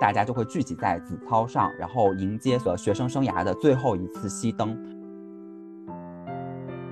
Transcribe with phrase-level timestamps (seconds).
[0.00, 4.76] 大家就会聚集在子操上，然后迎接所学生生涯的最后一次熄灯。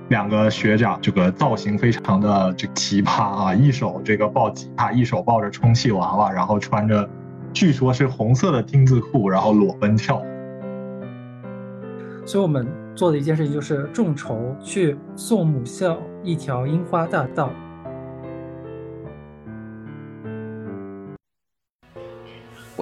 [0.09, 7.09] 两个学长这个造型非常的这奇葩啊，一手这个抱吉他，一手抱着充气娃娃，然后穿着
[7.53, 10.21] 据说是红色的丁字裤，然后裸奔跳。
[12.25, 17.49] 所以我们做的一件事情就是众筹去送母校一条樱花大道。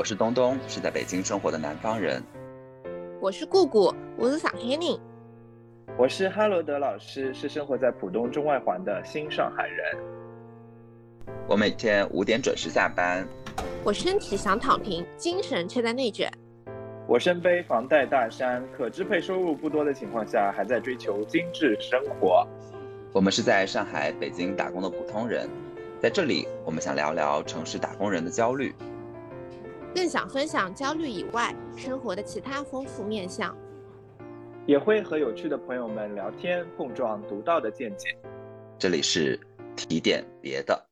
[0.05, 2.21] 是东东，是在北京生活的南方人。
[3.19, 4.79] 我是姑姑，我是上海人。
[5.97, 9.97] 我是哈罗德老师，是生活在浦东中外环的新上海人。
[11.47, 13.27] 我每天五点准时下班。
[13.83, 16.31] 我身体想躺平，精神却在内卷。
[17.07, 22.47] 我身背房贷大山，可支配收入不多的情况下，还在追求精致生活。
[23.11, 25.49] 我们是在上海、北京打工的普通人，
[25.99, 28.75] 在这里，我们想聊聊城市打工人的焦虑，
[29.95, 33.55] 更想分享焦虑以外生活的其他丰富面相。
[34.67, 38.09] 也会和有趣的朋友们聊天，碰撞独到的见解。
[38.77, 39.39] 这里是
[39.73, 40.89] 提点别的，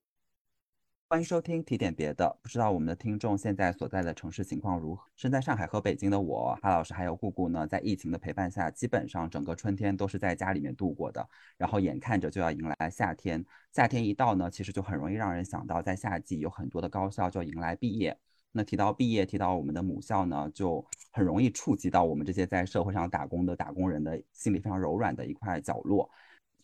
[1.09, 2.33] 欢迎收听提点别的。
[2.41, 5.05] 不知道我们的听众现在所在的城市情况如何？
[5.17, 11.27] 身在上海和北京的我，哈老师还有姑姑呢，在疫情的陪伴下，基本上整个春天都是在家里面度过的。
[11.57, 18.17] 然后眼看着就要迎来夏天，夏天一到呢，其实就很容易让人想到，在夏季有很多的高校就迎来毕业。
[18.55, 26.09] 那提到毕业，提到我们的母校呢，就很容易触及到我们这些在社会上打工的打工人的心里非常柔软的一块角落。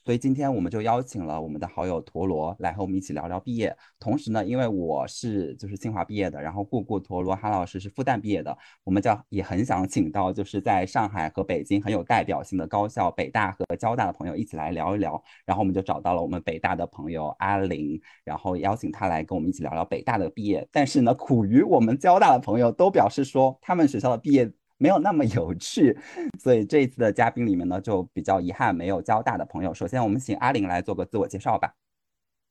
[0.10, 3.78] 所以今天我们就邀请了我们的好友陀螺来和我们一起聊聊毕业。
[4.00, 15.24] 同时呢，因为我是就是清华毕业的，然后顾顾陀螺哈老师是复旦毕业的，我们就也很想请到就是在上海和北京很有代表性的高校北大和交大的朋友一起来聊一聊。
[15.46, 20.68] 然后我们就找到了我们北大的朋友阿林，然后邀请他来跟我们一起聊聊北大的毕业。
[20.72, 24.52] 但是呢，苦于我们交大的朋友都表示说他们学校的毕业。
[24.82, 25.96] 没有那么有趣，
[26.40, 29.74] 所以这一次的嘉宾里面呢，就比较遗憾没有交大的朋友。
[29.74, 31.74] 首先，我们请阿林来做个自我介绍吧。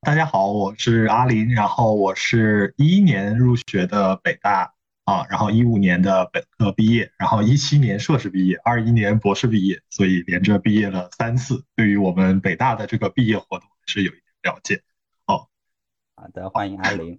[0.03, 11.64] 大家好，我是阿林，然后我是一一年入学的北大啊，然后一五年的本科毕业，然后一七年硕士毕业，二一年博士毕业，所以连着毕业了三次。
[11.74, 14.82] 对于我们北大的这个毕业活动是有一点了解。
[15.24, 15.48] 哦，
[16.14, 17.19] 好的，欢迎阿林。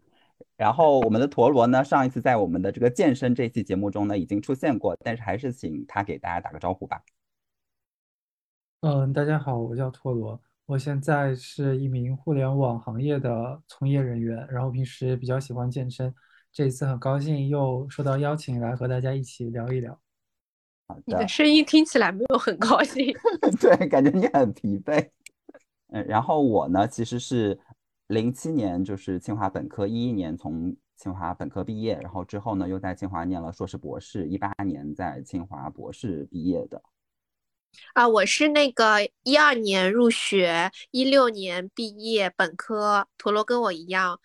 [0.59, 7.02] 然后我们的陀螺呢，上一次在我们的这个健身这期节目中呢已经出现过，但是还是请他给大家打个招呼吧。
[8.81, 16.14] 嗯，大家好，我叫陀螺，我现在是一名互联网行业的从业人员，然后平时比较喜欢健身，
[16.52, 19.97] 这一次很高兴又受到邀请来和大家一起聊一聊。
[21.06, 23.16] 你的声音听起来没有很高兴，
[23.62, 25.09] 对，感觉你很疲惫。
[25.91, 27.58] 嗯，然后我呢，其实是。
[28.09, 36.81] 零七年就是清华本科，一一年从清华本科毕业，然后之后呢又在清华念了硕士博士，一八年在清华博士毕业的。
[37.94, 44.20] 啊，我是那个一二年入学，一六年毕业本科，陀螺跟我一样。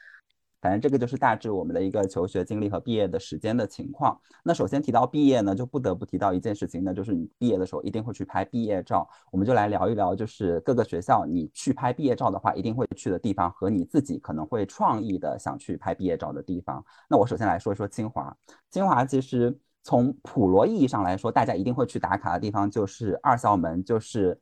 [0.64, 4.18] 反正这个就是大致我们的一个求学经历和毕业的时间的情况。
[4.42, 9.06] 那首先提到毕业呢，就不得不提到一件事情，那就是你毕业的时候一定会去拍毕业照。
[9.30, 16.82] 我们就来聊一聊，就是各个学校你去拍毕业照的话，一定会去的地方和你自己可能会创意的想去拍毕业照的地方。
[17.10, 18.34] 那我首先来说一说清华。
[18.70, 24.40] 清华其实从普罗意义上来说，大家一定会去打卡的地方就是二校门，就是。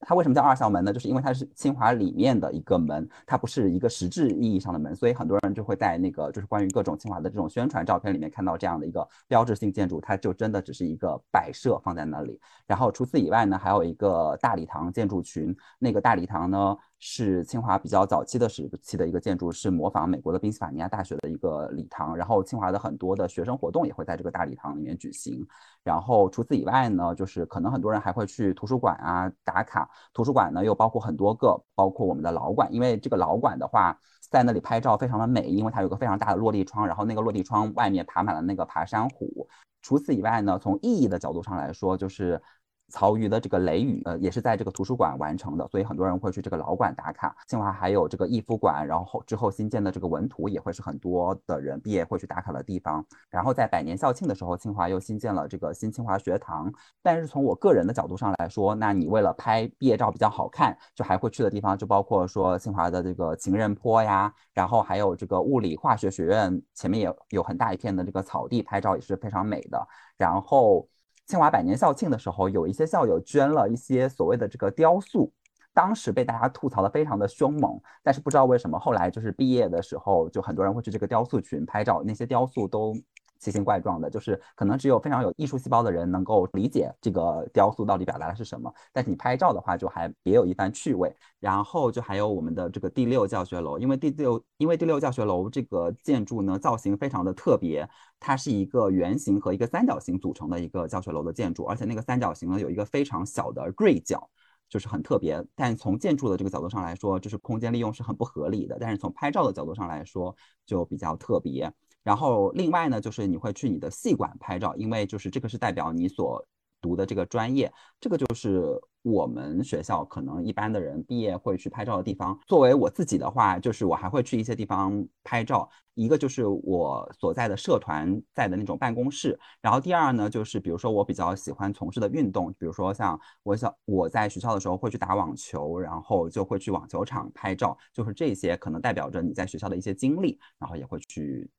[0.00, 0.92] 它为什么叫二校门呢？
[0.92, 12.40] 就是因为它是清华里面的一个门，它不是一个实质意义上的门，所以很多人就会在那个就是关于各种清华的这种宣传照片里面看到这样的一个标志性建筑，它就真的只是一个摆设放在那里。
[12.66, 16.76] 然后除此以外呢，还有一个大礼堂建筑群，那个大礼堂呢。
[17.00, 22.16] 是清华比较早期的时期的一个建筑，是模仿美国的宾夕法尼亚大学的一个礼堂。
[22.16, 25.46] 然后清华的很多的学生活动也会在这个大礼堂里面举行。
[25.84, 29.88] 然后除此以外呢，就是可能很多人还会去图书馆啊打卡。
[30.12, 33.96] 图书馆呢又包括很多个，包括我们的老馆，因为这个老馆的话，
[34.28, 39.48] 在那里拍照非常的美，因为它有个非常大的落地窗，然后那个落地窗外面爬满了那个爬山虎。
[39.82, 42.42] 除此以外呢，从意义的角度上来说，就是。
[42.90, 47.36] 曹禺的这个雷雨，呃，也是在这个图书馆完成的，所以很多人会去这个老馆打卡。
[47.46, 53.04] 清华还有这个逸夫馆，然后之后新建的这个文图也会是很多的人毕业会去打卡的地方。
[53.28, 56.72] 然后在百年校庆的时候，清华又新建了这个新清华学堂。
[57.02, 69.86] 但是从我个人的角度上来说，那你为了拍毕业照比较好看，就还会去的地方就包括说清华的这个情人坡呀，然后还有这个物理化学学院前面也有很大一片的这个草地，拍照也是非常美的。
[70.16, 70.88] 然后。
[71.28, 75.30] 清华百年校庆的时候，有一些校友捐了一些所谓的这个雕塑，
[75.74, 82.94] 当时被大家吐槽的非常的凶猛，但是不知道为什么后来就是毕业的时候，就很多人会去这个雕塑群拍照，那些雕塑都
[83.38, 88.72] 奇形怪状的，就是可能只有非常有艺术细胞的人能够理解这个雕塑到底表达的是什么。
[88.92, 91.14] 但是你拍照的话，就还别有一番趣味。
[91.40, 97.88] 然后就还有我们的这个第六教学楼，因为第六因为第六教学楼这个建筑呢造型非常的特别，
[98.18, 104.28] 它是一个圆形和一个三角形组成的一个教学楼的建筑，而且那个三角形呢有一个非常小的锐角。
[104.70, 108.76] 就是很特别，但从建筑的这个角度上来说，就是空间利用是很不合理的。
[108.78, 110.36] 但是从拍照的角度上来说，
[110.66, 111.72] 就比较特别。
[112.08, 116.42] 然后另外呢，就是你会去你的系馆拍照，因为就是这个是代表你所。
[116.80, 117.68] 读的这个专业，
[118.00, 118.62] 这个就是
[119.02, 122.38] 我们学校可能一般的人毕业会去拍照的地方。
[122.46, 125.68] 作为我自己的话，就是我还会去一些地方拍照。
[125.94, 141.50] 一个就是我所在的社团在的那种办公室，然后第二呢，就是比如说我比较喜欢从事的运动，比如说像我小我在学校的时候会去打网球，然后就会去网球场拍照，就是这些可能代表着你在学校的一些经历，然后也会去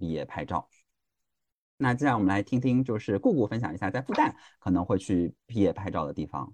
[0.00, 0.68] 毕业拍照。
[1.76, 6.52] 那接下来我们来听听，就是顾顾分享一下在复旦可能会去毕业拍照的地方。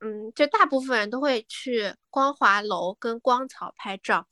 [0.00, 4.26] 嗯，就大部分人都会去光华楼跟光草拍照。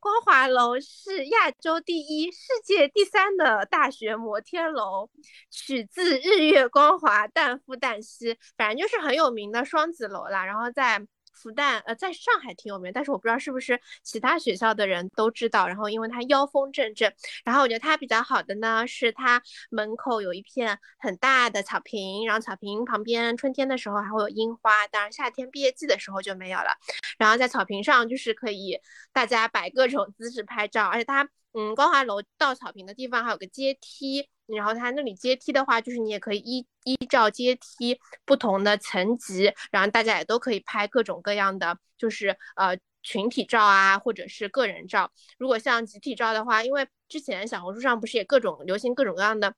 [0.00, 5.10] 光华楼是亚洲第一、世界第三的大学摩天楼，
[5.50, 10.46] 取自日月光华，旦复旦西，反正就是很有名的双子楼啦。
[10.46, 15.66] 然后在复旦呃，在上海挺有名，但是我不知道是不是其他学校的人都知道。
[15.66, 17.12] 然后因为它妖风阵阵，
[17.44, 26.76] 然后我觉得它比较好的呢，是它门口有一片很大的草坪，然后草坪旁边春天的时候还会有樱花，当然夏天毕业季的时候就没有了。
[27.18, 28.78] 然后在草坪上就是可以
[29.12, 34.28] 大家摆各种姿势拍照，而且它嗯，光华楼到草坪的地方还有个阶梯。
[34.46, 45.10] 然后它那里阶梯的话，就是你也可以依依照阶梯不同的层级，然后大家也都可以拍各种各样的，就是呃群体照啊，或者是个人照。
[45.38, 49.54] 如果像集体照的话，因为之前小红书上不是也各种流行各种各样的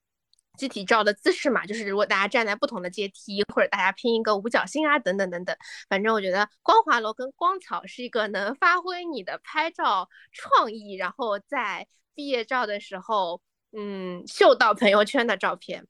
[0.56, 5.56] 集体照的姿势嘛，就是如果大家站在不同的阶梯，或者大家拼一个五角星啊，等等等等。
[5.88, 13.40] 反正我觉得光华楼跟光草是一个能发挥你的拍照创意，然后在毕业照的时候。
[13.78, 15.86] 嗯，秀到朋友圈的照片。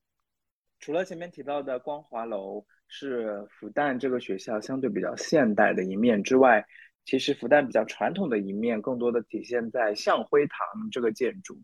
[0.81, 6.67] 除了前面提到的光华楼是复旦这个学校相对比较现代的一面之外，
[7.05, 10.59] 其实复旦比较传统的一面更多的体现在向辉堂
[10.91, 11.61] 这个建筑。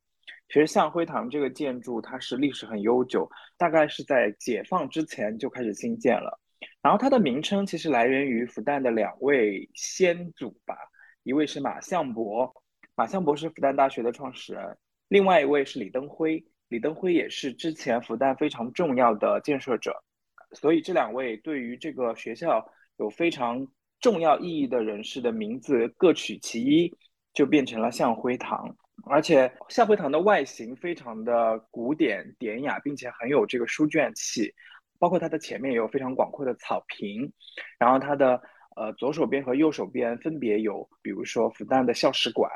[0.52, 3.26] 其实向辉堂这个建筑它是历史很悠久，
[3.56, 6.38] 大概是在解放之前就开始兴建了。
[6.82, 10.76] 然后它的名称其实来源于复旦的两位先祖吧，
[11.22, 12.52] 一位是马相伯，
[12.94, 14.76] 马相伯是复旦大学的创始人。
[15.08, 20.04] 另外一位是李登辉，李登辉也是之前复旦非常重要的建设者，
[20.52, 22.62] 所以这两位对于这个学校
[22.98, 23.66] 有非常
[24.00, 26.94] 重要意义的人士的名字各取其一，
[27.32, 28.76] 就变成了向辉堂。
[29.04, 34.54] 而且向辉堂的外形非常的古典典雅，并且很有这个书卷气，
[34.98, 37.32] 包括它的前面也有非常广阔的草坪，
[37.78, 38.40] 然后它的
[38.76, 42.50] 呃左手边和右手边分别有，比如说复旦的校史馆，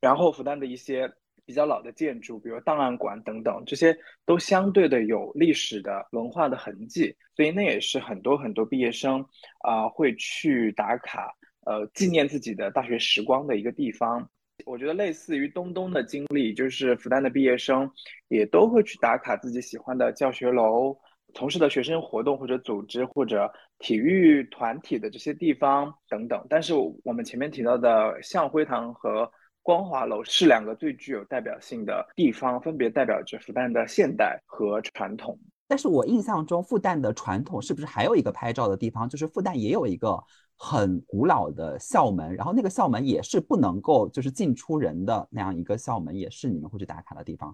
[0.00, 1.12] 然后复旦的一些。
[1.44, 3.94] 比较老的建筑，比如档案馆等等，这些
[4.24, 9.26] 都相对的有历史的文化的痕迹，所以那也是很多很多毕业生
[9.58, 11.34] 啊会去打卡，
[11.66, 14.30] 呃，纪念自己的大学时光的一个地方。
[14.66, 17.90] 我觉得类似于东东的经历，就是复旦的毕业生
[18.28, 20.96] 也都会去打卡自己喜欢的教学楼、
[21.34, 26.44] 从事的学生活动或者组织或者体育团体的这些地方等等。
[26.48, 29.30] 但是我们前面提到的向辉堂和
[29.62, 35.38] 光华楼是两个最具有代表性的地方，分别代表着复旦的现代和传统。
[35.68, 39.08] 但是我印象中，复旦的传统是不是还有一个拍照的地方？
[39.08, 40.22] 就是复旦也有一个
[40.64, 47.52] 很古老的校门，然后那个校门也是不能够就是进出人的那样一个校门，也是你们会去打卡的地方。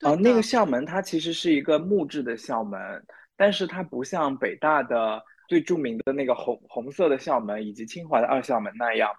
[0.00, 2.80] 呃，那个校门它其实是一个木质的校门，
[3.36, 9.10] 但是它不像北大的最著名的那个红红色的校门，以及清华的二校门那样。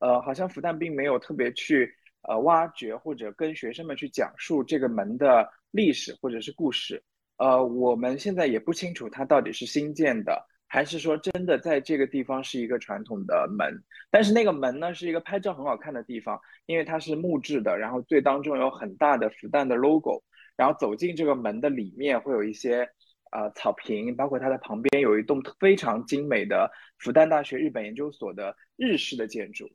[0.00, 1.88] 呃，好像复旦并没有特别去
[2.22, 7.00] 呃挖掘或者跟学生们去讲述这个门的历史或者是故事。
[7.36, 13.82] 呃，我们现在也不清楚它到底是新建的，还是说真的在这个地方是一个传统的门。
[14.08, 20.22] 但是那个门呢，是一个拍照很好看的地方，因为它是木质的，然后最当中有很大的复旦的 logo。
[20.56, 22.88] 然后走进这个门的里面，会有一些
[23.32, 29.68] 呃草坪，包括它的旁边有一栋非常精美的复旦大学日本研究所的日式的建筑。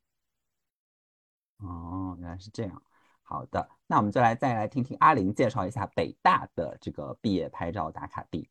[1.58, 2.82] 哦，原来是这样。
[3.24, 8.48] 好的，那我们就来再来听听阿林介绍一下北大的这个毕业拍照打卡地。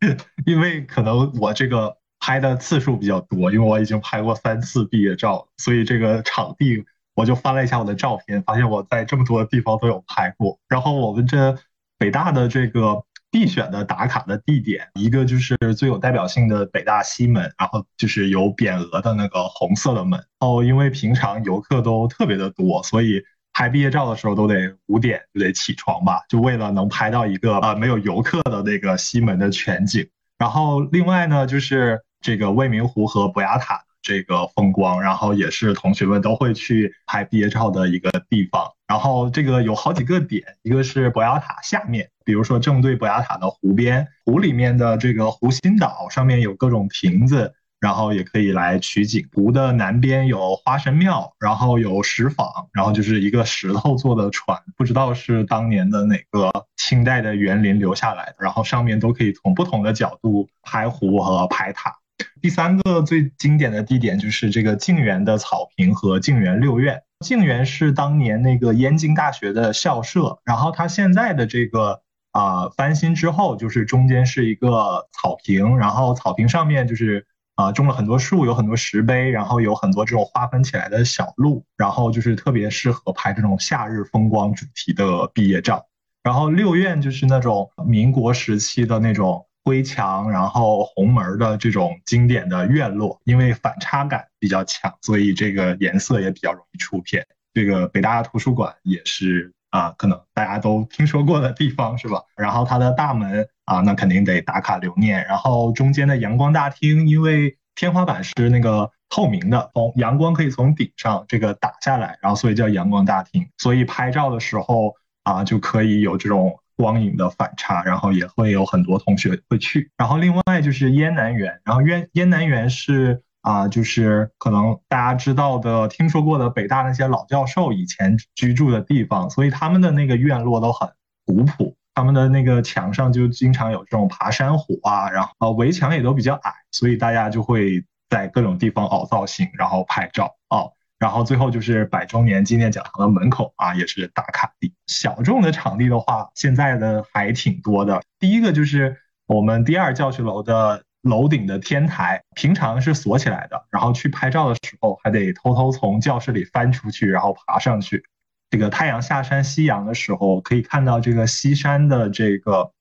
[0.46, 6.84] 因为可能我这个拍的次数比较多，因为我已经拍过三次毕业照，所以这个场地
[7.14, 10.58] 我就翻了一下我的照片，发现我在这么多地方都有拍过。
[10.68, 11.56] 然后我们这
[11.98, 20.22] 北大的这个必选的打卡的地点，一个就是最有代表性的北大西门，然后就是有匾额的那个红色的门。
[20.40, 23.22] 哦，因为平常游客都特别的多，所以
[23.56, 30.06] 拍毕业照的时候都得五点就得起床吧，就为了能拍到一个呃没有游客的那个西门的全景。
[30.36, 33.80] 然后另外呢，就是这个未名湖和博雅塔。
[34.02, 38.70] 这个风光，然后也是同学们都会去拍毕业照的一个地方。
[38.86, 49.26] 然后这个有好几个点，一个是博雅塔下面，比如说正对博雅塔的湖边，湖里面的这个湖心岛上面有各种亭子，然后也可以来取景。
[49.32, 58.36] 湖的南边有花神庙，然后有石坊，然后就是一个石头做的船，不知道是当年的哪个清代的园林留下来的。
[58.40, 61.94] 然后上面都可以从不同的角度拍湖和拍塔。
[62.40, 67.02] 第三个最经典的地点就是这个静园的草坪和静园六院。
[67.24, 72.00] 静园是当年那个燕京大学的校舍，然后它现在的这个
[72.32, 77.26] 啊翻新之后，就是中间是一个草坪，然后草坪上面就是
[77.56, 85.84] 啊种了很多树，有很多石碑，然后有很多这种划分起来的小路，然后就是特别适合拍这种夏日风光主题的毕业照。
[86.22, 89.44] 然后六院就是那种民国时期的那种。
[89.66, 97.26] 灰墙，然后红门的这种经典的院落，因为反差感比较强，所以这个颜色也比较容易出片。
[97.52, 102.22] 这个北大图书馆也是啊，可能大家都听说过的地方是吧？
[102.36, 105.22] 然后它的大门啊，那肯定得打卡留念。
[105.26, 113.46] 然后中间的阳光大厅，因为天花板是那个透明的，从阳光可以从顶上这个打下来，然后所以叫阳光大厅。
[113.58, 116.58] 所以拍照的时候啊，就可以有这种。
[116.78, 119.90] 光影的反差，然后也会有很多同学会去。
[119.96, 130.86] 然后另外就是燕南园，然后燕燕南园是啊，就是可能大家知道的、听说过的北大那些老教授以前居住的地方，所以他们的那个院落都很
[131.24, 140.68] 古朴，他们的那个墙上就经常有这种爬山虎啊，然后围墙也都比较矮，所以大家就会在各种地方凹造型，然后拍照啊。
[140.98, 144.74] 然后最后就是百周年纪念讲堂的门口啊，也是打卡地。
[144.86, 148.02] 小众的场地的话，现在的还挺多的。
[148.18, 148.94] 第一个就是
[149.26, 158.04] 我们第二教学楼的楼顶的天台，平常是锁起来的，然后去拍照的时候还得偷偷从教室里翻出去，然后爬上去。
[158.50, 162.72] 这个太阳下山夕阳的时候，可以看到这个西山的这个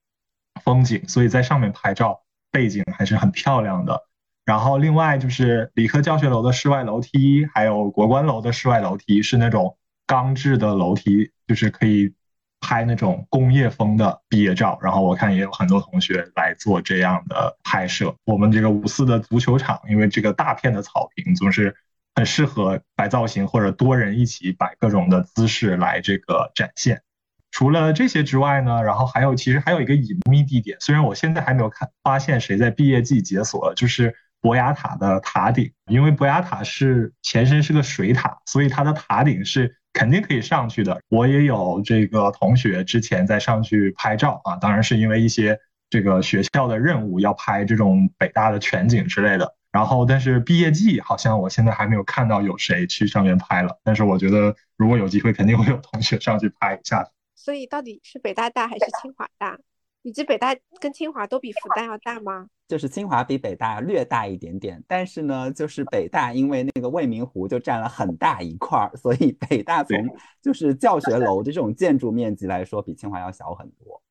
[0.64, 4.04] 风景，所以在上面拍照，背景还是很漂亮的。
[4.46, 12.14] 然后另外就是理科教学楼的室外楼梯，还有国关楼的室外楼梯是那种钢制的楼梯，就是可以
[12.60, 14.78] 拍那种工业风的毕业照。
[14.84, 18.16] 然后我看也有很多同学来做这样的拍摄。
[18.24, 21.76] 我们这个五四的足球场，因为这个大片的草坪总是
[22.16, 27.04] 很适合摆造型或者多人一起摆各种的姿势来这个展现。
[27.52, 34.16] 除了这些之外呢，然后还有其实还有一个隐秘地点，虽然我现在还没有看发现谁在毕业季解锁，就是。
[34.42, 41.02] 博雅塔的塔顶，因为博雅塔是前身是个水塔，所以它的塔顶是肯定可以上去的。
[41.10, 45.58] 我也有这个同学之前在上去拍照啊，当然是因为一些
[45.90, 49.56] 这个学校的任务要拍这种北大的全景之类的。
[49.76, 53.78] 然后，但是毕业季好像我现在还没有看到有谁去上面拍了。
[53.84, 57.06] 但是我觉得如果有机会，肯定会有同学上去拍一下。
[57.36, 59.60] 所以到底是北大大还是清华大？
[60.02, 62.48] 以及北大跟清华都比复旦要大吗？
[62.70, 69.98] 就是清华比北大略大一点点，但是呢，就是北大因为那个未名湖就占了很大一块儿，所以北大从
[70.42, 74.02] 就是教学楼这种建筑面积来说，比清华要小很多。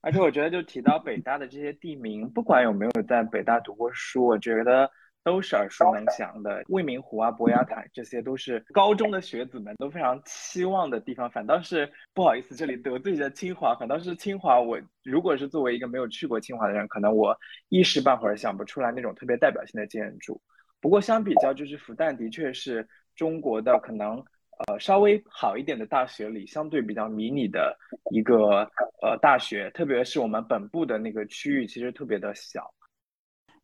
[0.00, 4.90] 而且我觉得，就提到北大的这些地名，不管有没有在北大读过书，我觉得。
[5.24, 11.28] 都是耳熟能详的，未名湖啊、博雅塔，这些都是高中的学子们都非常期望的地方。
[11.30, 13.76] 反倒是不好意思，这里得罪了清华。
[13.78, 17.36] 反倒是清华，我如果是作为一个没有去过清华的人，可能我
[17.68, 20.40] 一时半会儿想不出来那种特别代表性的建筑。
[20.80, 24.24] 不过相比较，就是复旦的确是中国的可能
[24.66, 27.76] 呃稍微好一点的大学里，相对比较迷你的
[28.10, 28.68] 一个
[29.02, 32.68] 呃大学，特别是我们本部的那个区域，其实特别的小。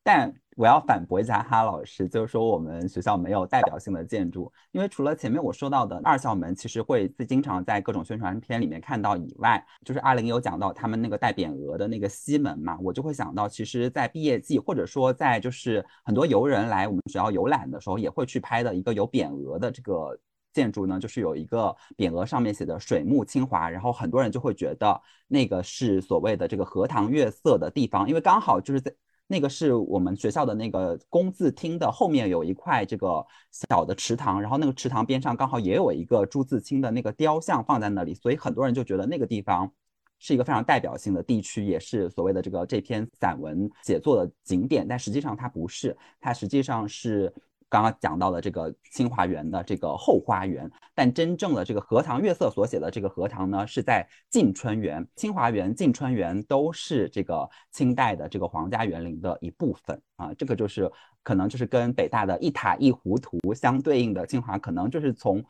[0.06, 20.14] 但我要反驳一下哈老师，就是说我们学校没有代表性的建筑，因为除了前面我说到的二校门，其实会经常在各种宣传片里面看到以外，就是阿玲有讲到他们那个带匾额的那个西门嘛，我就会想到，其实，在毕业季或者说在就是很多游人来我们学校游览的时候，也会去拍的一个有匾额的这个
[20.54, 28.90] 建筑呢，就是有一个匾额上面写的“水木清华”，然后很多人就会觉得那个是所谓的这个荷塘月色的地方，因为刚好就是在。
[29.26, 39.72] 那个是我们学校的那个工字厅的后面有一块这个小的池塘，然后那个池塘边上刚好也有一个朱自清的那个雕像放在那里，所以很多人就觉得那个地方
[40.18, 47.32] 是一个非常代表性的地区，也是所谓的这个这篇散文写作的景点，但实际上它不是，它实际上是。
[47.68, 60.32] 刚刚讲到的这个清华园的这个后花园，但真正的这个荷塘月色所写的这个荷塘呢，是在晋春园、清华园、晋春园都是这个清代的这个皇家园林的一部分啊。
[60.34, 60.90] 这个就是
[61.22, 65.44] 可能就是跟北大的一塔一湖图相对应的，清华可能就是从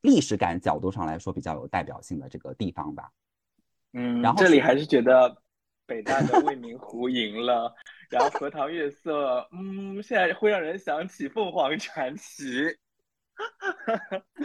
[0.00, 3.10] 历史感角度上来说比较有代表性的这个地方吧。
[3.92, 5.36] 嗯，然后这里还是觉得
[5.86, 7.74] 北大的未名湖赢了。
[8.10, 12.44] 然后荷塘月色，嗯，现在会让人想起凤凰传奇。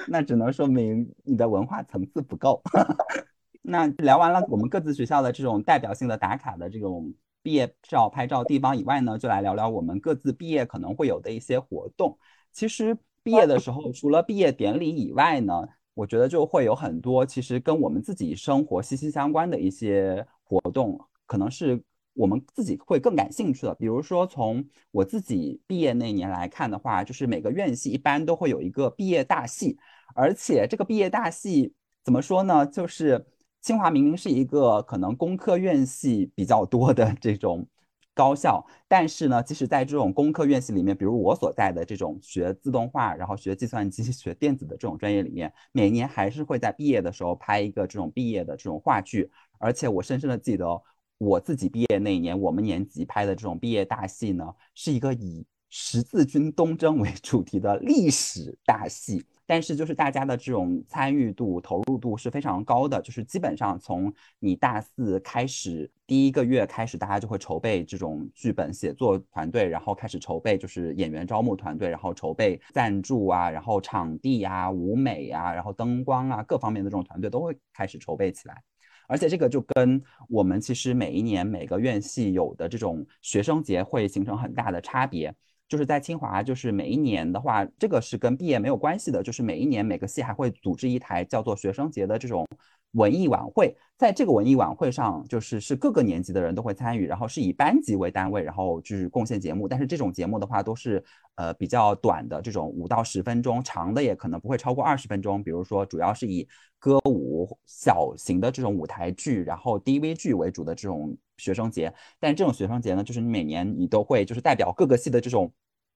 [0.08, 2.62] 那只能说明你的文化层次不够。
[3.62, 12.18] 那聊完了我们各自学校的这种代表性的打卡的这种毕业照拍照地方以外呢，就来聊聊我们各自毕业可能会有的一些活动。
[12.52, 21.82] 其实毕业的时候，除了毕业典礼以外呢，我觉得就会有很多其实跟我们自己生活息息相关的一些活动，可能是。
[22.14, 29.78] 我们自己会更感兴趣的，比如说从我自己毕业那年来看的话，就是每个院系一般都会有一个毕业大戏，
[30.14, 32.66] 而且这个毕业大戏怎么说呢？
[32.68, 33.26] 就是
[33.62, 37.68] 清华明明是一个可能工科院系比较多的这种
[38.14, 50.80] 高校，但是呢，即使在这种工科院系里面，比如我所在的这种学自动化，然后学计算机、学电子的这种专业里面，每年还是会在毕业的时候拍一个这种毕业的这种话剧，而且我深深的记得。
[51.18, 59.26] 我自己毕业那一年，我们年级拍的这种毕业大戏呢，是一个以十字军东征为主题的历史大戏。
[59.46, 63.02] 但是，就是大家的这种参与度、投入度是非常高的。
[63.02, 78.64] 就是基本上从你大四开始第一个月开始，大家就会筹备这种剧本写作团队，然后开始筹备就是演员招募团队，然后筹备赞助啊，然后场地啊、舞美啊，然后灯光啊各方面的这种团队都会开始筹备起来。
[79.08, 85.34] 而且这个就跟我们其实每一年每个院系有的这种学生节会形成很大的差别。
[85.70, 92.46] 就是在清华，就是每一年的话，这个是跟毕业没有关系的，就是每一年每个系还会组织一台叫做学生节的这种。
[92.94, 99.68] 文艺晚会，在这个文艺晚会上，就是是各个年级的人都会参与，然后是以班级为单位，然后就是贡献节目。
[99.68, 101.04] 但是这种节目的话，都是
[101.36, 105.44] 呃比较短的，这种五到十分钟，长的也可能不会超过二十分钟。
[105.44, 106.48] 比如说，主要是以
[106.80, 111.94] 歌舞、小型的这种舞台剧，然后 DV 剧为主的这种学生节。
[112.20, 115.52] 但这种学生节呢，就是你每年你都会就是代表各个系的这种。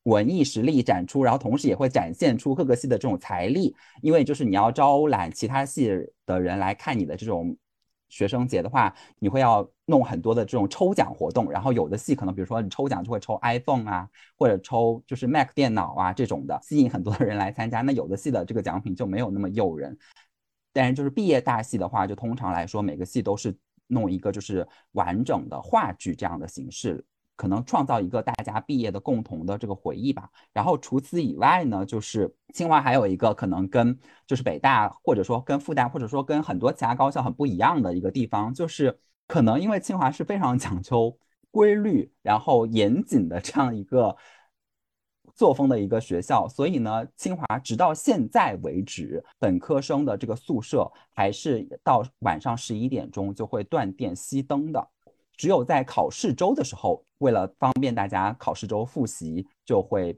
[0.07, 5.91] 文艺实力展出，然后同时也会展现出各个系的这种财力，因为就是你要招揽其他系
[6.25, 7.55] 的人来看你的这种
[8.07, 17.81] 学生节的话，你会要弄很多的这种抽奖活动，然后有的系可能比如说你抽奖就会抽 iPhone 啊，或者抽就是 Mac 电脑啊这种的，吸引很多的人来参加。
[17.81, 19.97] 那有的系的这个奖品就没有那么诱人，
[20.71, 23.53] 但是就是毕业大戏的话，就通常来说每个系都是
[23.87, 27.03] 弄一个就是完整的话剧这样的形式。
[27.37, 30.29] 可能创造一个大家毕业的共同的这个回忆吧。
[30.51, 41.17] 然后除此以外呢，就是清华还有一个可能跟就是北大或者说跟复旦或者说跟很多其他高校很不一样的一个地方，就是可能因为清华是非常讲究
[41.51, 44.17] 规律然后严谨的这样一个
[45.35, 54.89] 作风的一个学校，所以呢，清华直到现在为止，本科生的这个宿舍还是到晚上十一点钟就会断电熄灯的。
[55.35, 60.17] 只有在考试周的时候，为了方便大家考试周复习，就会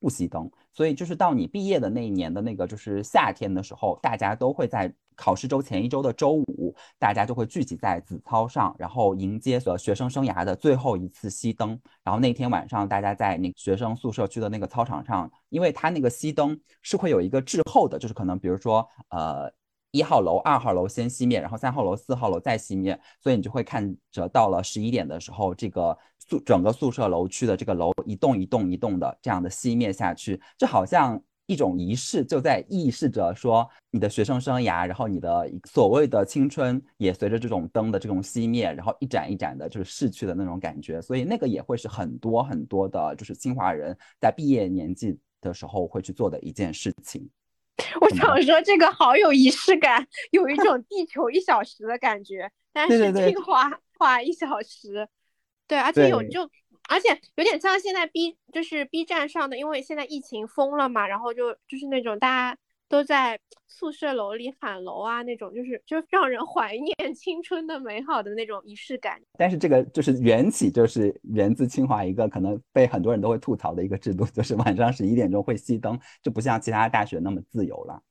[0.00, 0.50] 不熄灯。
[0.72, 11.78] 所以就是到你毕业的那一年的那个就是夏天的时候，大家都会在考试周前一周的周五，大家就会聚集在子操上，然后迎接所学生生涯的最后一次熄灯。
[12.04, 19.52] 然后那天晚上，大家在那学生宿舍区的那个操场上，因为它那个熄灯是会有一个滞后的，就是可能比如说呃。
[19.90, 25.96] 一号楼、二号楼先熄灭，然后三号楼、四号楼再熄灭，所以你就会看着到了十一点的时候，这个
[26.28, 47.26] 宿整个宿舍楼区的这个楼一栋一栋一栋的这样的熄灭下去，就好像一种仪式，就在预示着说你的学生生涯，然后你的所谓的青春也随着这种灯的这种熄灭，然后一盏一盏的就是逝去的那种感觉，所以那个也会是很多很多的，就是清华人在毕业年纪的时候会去做的一件事情。
[48.00, 52.50] 我想说，这个好有仪式感，有一种地球一小时的感觉。
[52.72, 55.08] 但是清华花一小时，
[55.68, 56.40] 对，而且有就，
[56.88, 62.58] 而且有点像现在 B 就是 B 站上的，因为现在疫情封了嘛，然后就就是那种大家。
[62.90, 69.20] 都在宿舍楼里喊楼啊，那种就是就让人怀念青春的美好的那种仪式感。
[69.36, 78.02] 但是这个就是缘起，就是源自清华一个可能被很多人都会吐槽的一个制度，就是晚上十一点钟会熄灯，就不像其他大学那么自由了。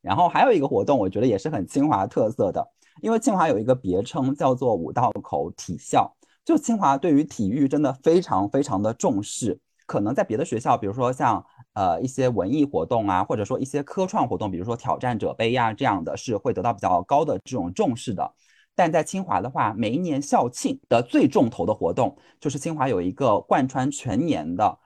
[0.00, 2.66] 然后还有一个活动，我觉得也是很清华特色的，
[3.02, 6.12] 因为清华有一个别称叫做五道口体校，
[6.44, 9.58] 就清华对于体育真的非常非常的重视。
[9.86, 18.34] 可能在别的学校，比如说像呃一些文艺活动啊，或者说一些科创活动，比如说挑战者杯呀这样的，是会得到比较高的这种重视的。
[18.74, 24.78] 但在清华的话，每一年校庆的最重头的活动，就是清华有一个贯穿全年的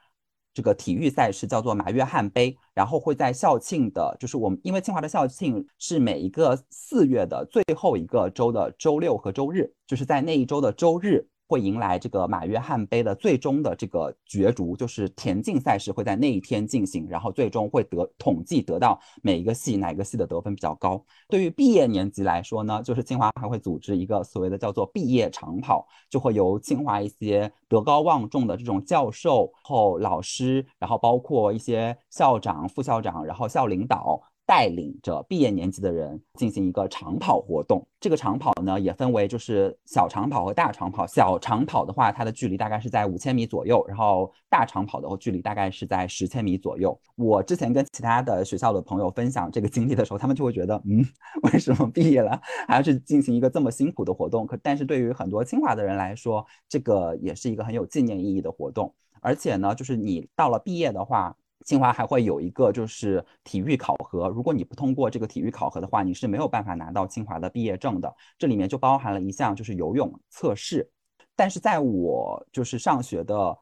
[0.53, 2.59] 这个体育赛事，叫做马约翰杯。
[2.75, 11.29] 然后会在校庆的，就是我们因为清华的校庆是每一个四月的最后一个周的周六和周日，就是在那一周的周日。
[11.49, 21.03] 会迎来这个马约翰杯的最终的这个角逐，就是田径赛事会在那一天进行，然后最终会得统计得到每一个系哪个系的得分比较高。
[21.27, 34.21] 对于毕业年级来说呢，就是清华还会组织一个所谓的叫做毕业长跑，就会由清华一些德高望重的这种教授、后老师，然后包括一些校长、副校长，然后校领导。
[34.49, 37.87] 带领着毕业年级的人进行一个长跑活动。
[38.01, 41.07] 这个长跑呢，也分为就是小长跑和大长跑。
[41.07, 46.99] 小长跑的话，它的距离大概是在五千米左右，然后大长跑的话距离大概是在十千米左右。
[47.17, 51.05] 我之前跟其他的学校的朋友分享这个经历的时候，他们就会觉得，嗯，
[51.53, 54.47] 为什么毕业了还要去进行一个这么辛苦的活动？
[54.47, 58.95] 可但是对于很多清华的人来说，这个也是一个很有纪念意义的活动。
[59.21, 61.37] 而且呢，就是你到了毕业的话。
[61.65, 68.15] 清华还会有一个就是体育考核，如果你不通过这个体育考核的话，你是没有办法拿到清华的毕业证的。
[68.39, 70.91] 这里面就包含了一项就是游泳测试，
[71.37, 73.59] 但是在我就是上学的。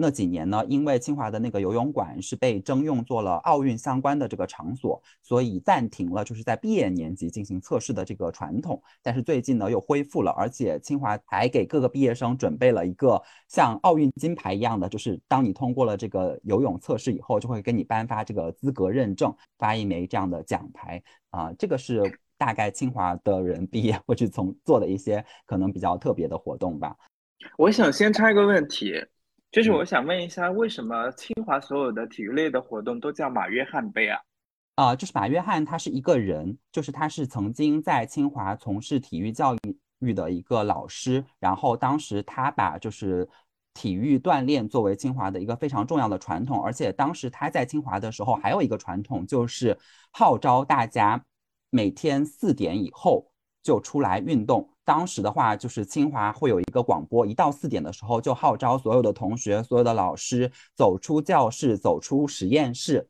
[0.00, 8.80] 那几年呢，因为清华的那个游泳馆是被征用做了奥运相关的这个场所，所以暂停了就是在毕业年级进行测试的这个传统。
[9.02, 21.52] 但是最近呢又恢复了，而且清华还给各个毕业生准备了一个像奥运金牌一样的，就是当你通过了这个游泳测试以后，就会给你颁发这个资格认证，发一枚这样的奖牌啊。
[21.58, 22.00] 这个是
[22.36, 26.96] 大概清华的人毕业会去从做的一些可能比较特别的活动吧。
[27.56, 28.94] 我想先插一个问题。
[29.50, 34.20] 就是我想问一下，为什么清华所有的体育类的活动都叫马约翰杯啊？
[34.74, 39.56] 啊，就是马约翰，他是一个人，就是他是曾经在清华从事体育教
[40.00, 43.28] 育的一个老师，然后当时他把就是
[43.74, 49.76] 体育锻炼作为清华的一个非常重要的传统，而且当时他在清华的时候还有一个传统，就是
[50.12, 51.24] 号召大家
[51.70, 53.32] 每天四点以后
[53.62, 54.68] 就出来运动。
[54.84, 63.06] 当时的话，就是清华会有一个广播，一到四点的时候就号召所有的同学、所有的老师走出教室，走出实验室。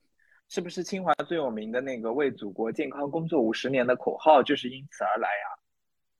[0.48, 5.58] 是不是清华最有名的那个“为祖国健康工作五十年”的口号就是因此而来呀？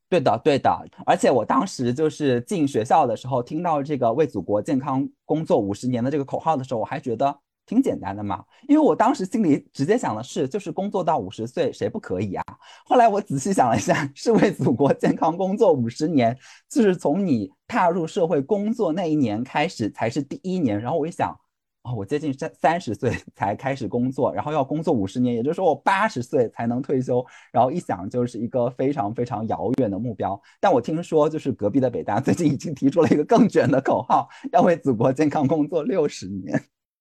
[0.09, 0.71] 对的，对的。
[1.07, 7.41] 而且我当时就是进学校的时候，听到这个“为祖国健康工作五十年”的这个口号的时候，我还觉得。
[7.69, 12.43] 挺简单的嘛，因为我当时心里直接想的是，就是工作到五十岁，谁不可以啊？
[12.87, 16.37] 后来我仔细想了一下，是为祖国健康工作五十年，
[16.71, 20.81] 就是从你踏入社会工作那一年开始才是第一年。
[20.81, 21.39] 然后我一想，
[21.83, 27.23] 哦，我接近三三十岁才开始工作，然后要工作五十年，也就是说我八十岁才能退休。
[27.53, 30.41] 然后一想，就是一个非常非常遥远的目标。
[30.59, 36.59] 但我听说，就是隔壁的北大最近已经提出了一个更卷的口号，要为祖国健康工作六十年。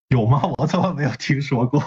[0.15, 0.41] 有吗？
[0.57, 1.83] 我怎么没有听说过？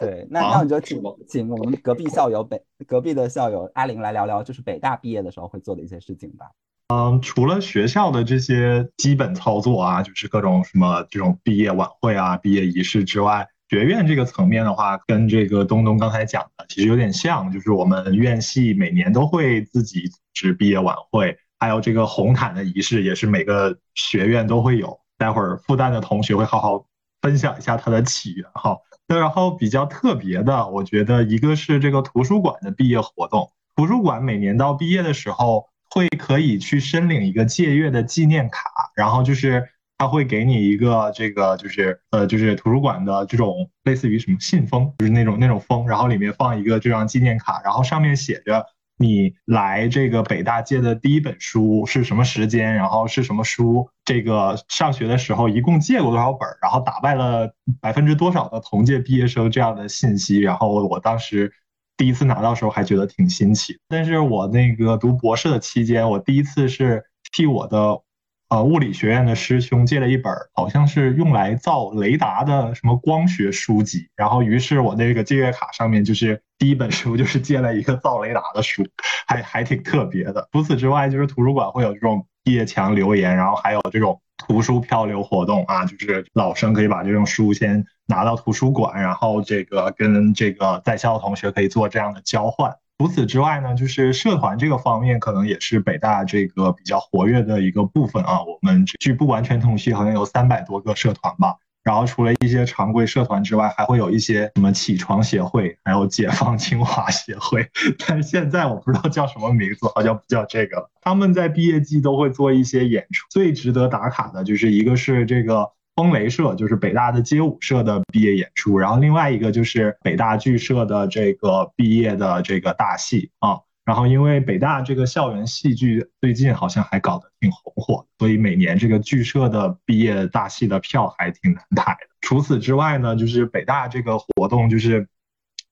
[0.00, 6.46] 对，那那我就请请我们隔壁校友北隔壁的校友阿玲来聊聊，就是北大毕业的时候会做的一些事情吧。
[6.88, 24.98] 嗯，除了学校的这些基本操作啊，就是各种什么这种毕业晚会啊、毕业仪式之外，学院这个层面的话，跟这个东东刚才讲的其实有点像，就是我们院系每年都会自己组织毕业晚会，还有这个红毯的仪式，也是每个学院都会有。
[25.18, 26.86] 待会儿复旦的同学会好好。
[27.22, 33.50] 分享一下它的起源哈，那然后比较特别的，我觉得一个是这个图书馆的毕业活动。
[33.76, 38.62] 图书馆每年到毕业的时候，会可以去申领一个借阅的纪念卡，
[38.94, 48.66] 然后就是他会给你一个这个就是呃就是图书馆的这种类似于什么信封，就是那种那种封，然后里面放一个这张纪念卡，然后上面写着。
[49.00, 52.74] 你来这个北大借的第一本书是什么时间？
[52.74, 53.88] 然后是什么书？
[54.04, 56.46] 这个上学的时候一共借过多少本？
[56.60, 60.38] 然后打败了百分之多少的同届毕业生这样的信息？
[60.38, 61.50] 然后我当时
[61.96, 63.78] 第一次拿到时候还觉得挺新奇。
[63.88, 68.02] 但是我那个读博士的期间，我第一次是替我的。
[68.50, 74.08] 呃，物理学院的师兄借了一本，好像是用来造雷达的什么光学书籍。
[74.16, 78.84] 然后，于是我那个借阅卡上面就是第一本书，就是借了一个造雷达的书，
[79.28, 80.48] 还还挺特别的。
[80.50, 92.74] 除此之外，就是图书馆会有这种毕业墙留言，然后还有这种图书漂流活动啊，就是老生可以把这种书先拿到图书馆，然后这个跟这个在校的同学可以做这样的交换。
[93.00, 98.42] 除此之外呢，就是社团这个方面，可能也是北大这个比较活跃的一个部分啊。
[98.42, 101.56] 我们据不完全统计，好像有三百多个社团吧。
[101.82, 107.66] 然后除了一些常规社团之外，还会有一些什么起床协会，还有解放清华协会。
[108.06, 110.90] 但是现在我不知道叫什么名字，好像不叫这个了。
[111.00, 115.70] 他们在毕业季都会做一些演出，最值得打卡的就是一个是这个。
[116.00, 123.58] 风雷社就是北大的街舞社的毕业演出，然后另外一个就是北大剧社的这个毕业的这个大戏啊。
[123.84, 131.98] 然后因为北大这个校园戏剧最近好像还搞得挺红火，所以每年这个剧社的毕业大戏的票还挺难排的。
[132.22, 135.06] 除此之外呢，就是北大这个活动就是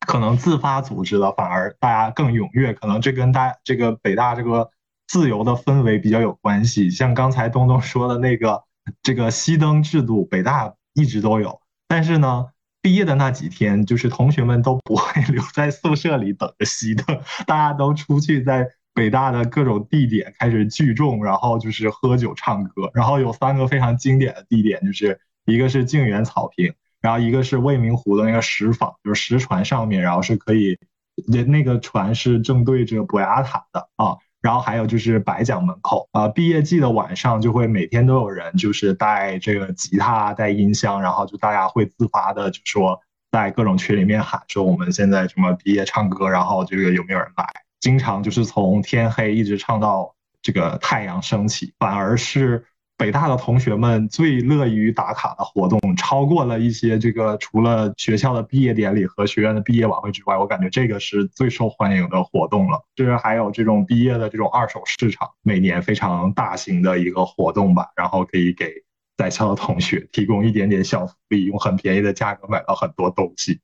[0.06, 4.68] 可能自发组织的反而大家更踊跃，可能这跟大这个北大这个
[5.06, 6.90] 自由的氛围比较有关系。
[6.90, 8.62] 像刚才东东说的那个。
[9.02, 12.46] 这个熄灯制度，北大一直都有，但是呢，
[12.80, 22.90] 毕业的那几天，就是同学们都不会留在宿舍里等着熄灯，大家都出去在北大的各种地点开始聚众，然后就是喝酒唱歌。
[22.94, 30.78] 然后有三个非常经典的地点，就是一个是静园草坪，然后一个是未名湖的那个石坊，就是石船上面，然后是可以，
[31.26, 34.16] 那那个船是正对着博雅塔的啊。
[34.48, 42.98] 然后还有就是白讲门口啊，毕业季的晚上就会每天都有人就是带这个吉他带音箱，然后就大家会自发的就说
[43.30, 47.44] 在各种群里面喊说我们现在什么毕业唱歌，然后这个有没有人来？
[47.78, 52.64] 经常就是从天黑一直唱到这个太阳升起，反而是。
[52.98, 62.84] 北大的同学们最乐于打卡的活动，超过了一些这个除了学校的毕业典礼和学院的毕业晚会之外，我感觉这个是最受欢迎的活动了。
[62.96, 68.74] 就是还有这种毕业的这种二手市场，每年非常大型的一个活动吧，然后可以给
[69.16, 73.60] 在校的同学提供一点点小福利，用很便宜的价格买到很多东西。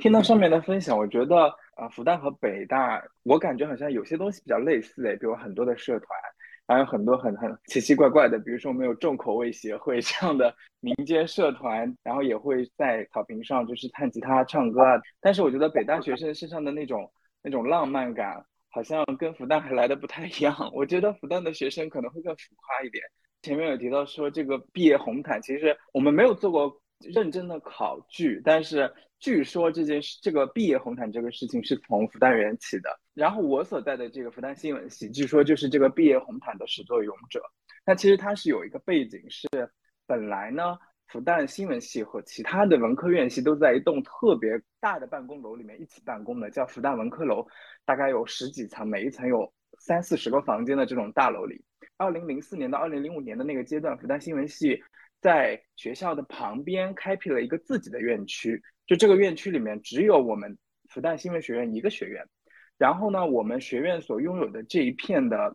[0.00, 1.36] 听到上面的分享，我觉得
[1.76, 6.08] 啊，复旦和北大，我感觉好像有些东西比较类似诶，比如很多的社团。
[6.70, 15.00] 还有很多很很奇奇怪怪的，比如说我们有重口味协会这样的民间社团，然后也会在草坪上就是弹吉他唱歌啊。
[15.20, 20.54] 但是我觉得北大学生身上的那种那种浪漫感，好像跟复旦还来的不太一样。
[20.72, 23.02] 我觉得复旦的学生可能会更浮夸一点。
[23.42, 28.88] 前面有提到说这个毕业红毯，其实我们没有做过认真的考据，但是。
[29.20, 32.90] 据说这件事，这个毕业红毯这个事情是从复旦缘起的。
[33.14, 37.40] 然后我所在的这个复旦新闻系，据说就是这个毕业红毯的始作俑者。
[37.84, 39.46] 那其实它是有一个背景，是
[40.06, 40.78] 本来呢，
[41.08, 47.46] 复旦新闻系和其他的文科院系都在一栋特别大的办公楼里面一起办公的，叫复旦文科楼，
[47.84, 51.62] 大概有十几层，每一层有三四十个房间的这种大楼里。
[51.98, 54.82] 二零零四年到二零零五年的那个阶段，复旦新闻系
[55.20, 58.62] 在学校的旁边开辟了一个自己的院区。
[58.90, 62.26] 就这个院区里面只有我们复旦新闻学院一个学院，
[62.76, 65.54] 然后呢，我们学院所拥有的这一片的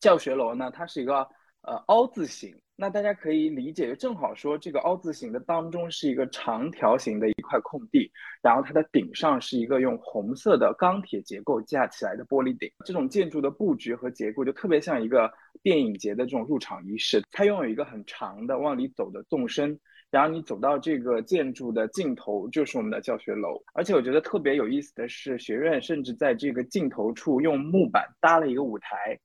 [0.00, 1.18] 教学楼呢，它是一个
[1.62, 2.52] 呃凹字形。
[2.74, 8.10] 那大家可以理解，就正好说这个凹字形的当中是一个长条形的一块空地，
[8.42, 12.68] 然后它的顶上是一个用红色的钢铁结构架起来的玻璃顶。
[12.84, 17.22] 这种建筑的布局和结构就特别像一个电影节的这种入场仪式。
[17.30, 19.78] 它拥有一个很长的往里走的纵深。
[20.16, 23.62] 然后你走到这个建筑的尽头，就是我们的教学楼。
[23.74, 29.20] 而且我觉得特别有意思的是，学院甚至在这个尽头处用木板搭了一个舞台，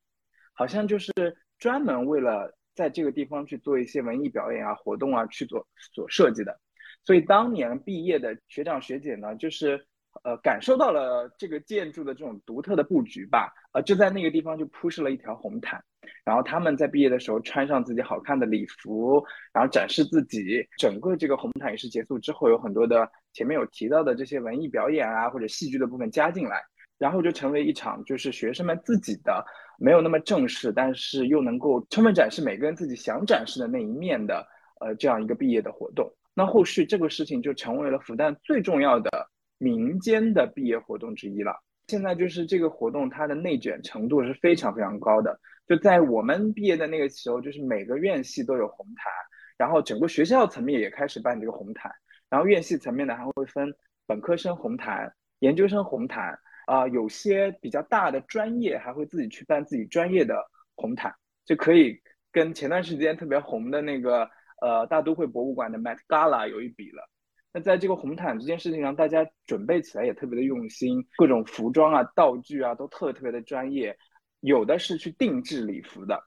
[0.52, 1.14] 好像就是
[1.58, 6.60] 专门为了在这个地方去做一些文艺表演啊、活动啊去做所设计的。
[7.06, 9.88] 所以当年毕业的学长学姐呢，就是
[10.26, 15.82] 呃感受到了这个建筑的这种独特的布局吧，呃就在那个地方就铺设了一条红毯。
[16.24, 20.66] 然后他们在毕业的时候穿上自己好看的礼服，然后展示自己。
[20.78, 26.62] 整个这个红毯仪式结束之后，有很多的前面有提到的这些文艺表演啊，或者戏剧的部分加进来，
[26.98, 29.44] 然后就成为一场就是学生们自己的
[29.80, 34.46] 没有那么正式，但是又能够充分展示每个人自己想展示的那一面的
[34.80, 36.12] 呃这样一个毕业的活动。
[36.34, 39.10] 那后续这个事情就成为了复旦最重要的
[39.58, 41.54] 民间的毕业活动之一了。
[41.88, 45.38] 现在就是这个活动它的内卷程度是非常非常高的。
[45.68, 49.12] 就在我们毕业的那个时候，就是每个院系都有红毯，
[49.58, 51.92] 然后整个学校层面也开始办这个红毯，
[52.30, 53.74] 然后院系层面呢还会分
[54.06, 60.36] 本科生红毯、研究生红毯啊，有些比较大的专业还会自己去办自己专业的
[60.76, 61.14] 红毯，
[61.46, 64.30] 就可以跟前段时间特别红的那个
[64.62, 67.08] 呃大都会博物馆的 Met Gala 有一比了。
[67.54, 73.98] 那在这个红毯这件事情上，大家准备起来也特别的用心，各种服装啊、道具啊都特别特别的专业。
[74.42, 76.22] 有的是去定制礼服的，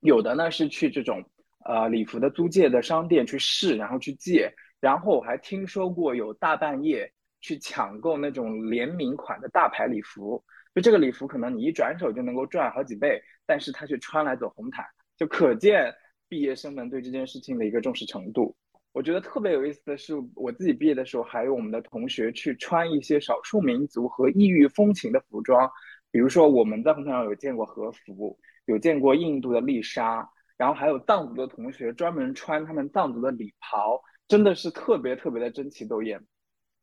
[0.00, 1.24] 有的呢是去这种
[1.64, 4.52] 呃礼服的租借的商店去试，然后去借。
[4.80, 14.84] 然后我还听说过有大半夜去抢购那种联名款的大牌礼服，就这个礼服可能你一转手就能够赚好几倍，但是他却穿来走红毯，
[15.16, 15.90] 就可见
[16.28, 18.54] 毕业生们对这件事情的一个重视程度。
[18.92, 25.68] 我觉得特别有意思的是，我自己毕业的时候，还有我们的同学去穿一些少数民族和异域风情的服装，
[26.14, 30.24] 比如说我们在红毯上有见过和服，有见过印度的丽莎，
[30.56, 36.24] 然后还有藏族的同学专门穿他们藏族的礼袍，真的是特别特别的争奇斗艳。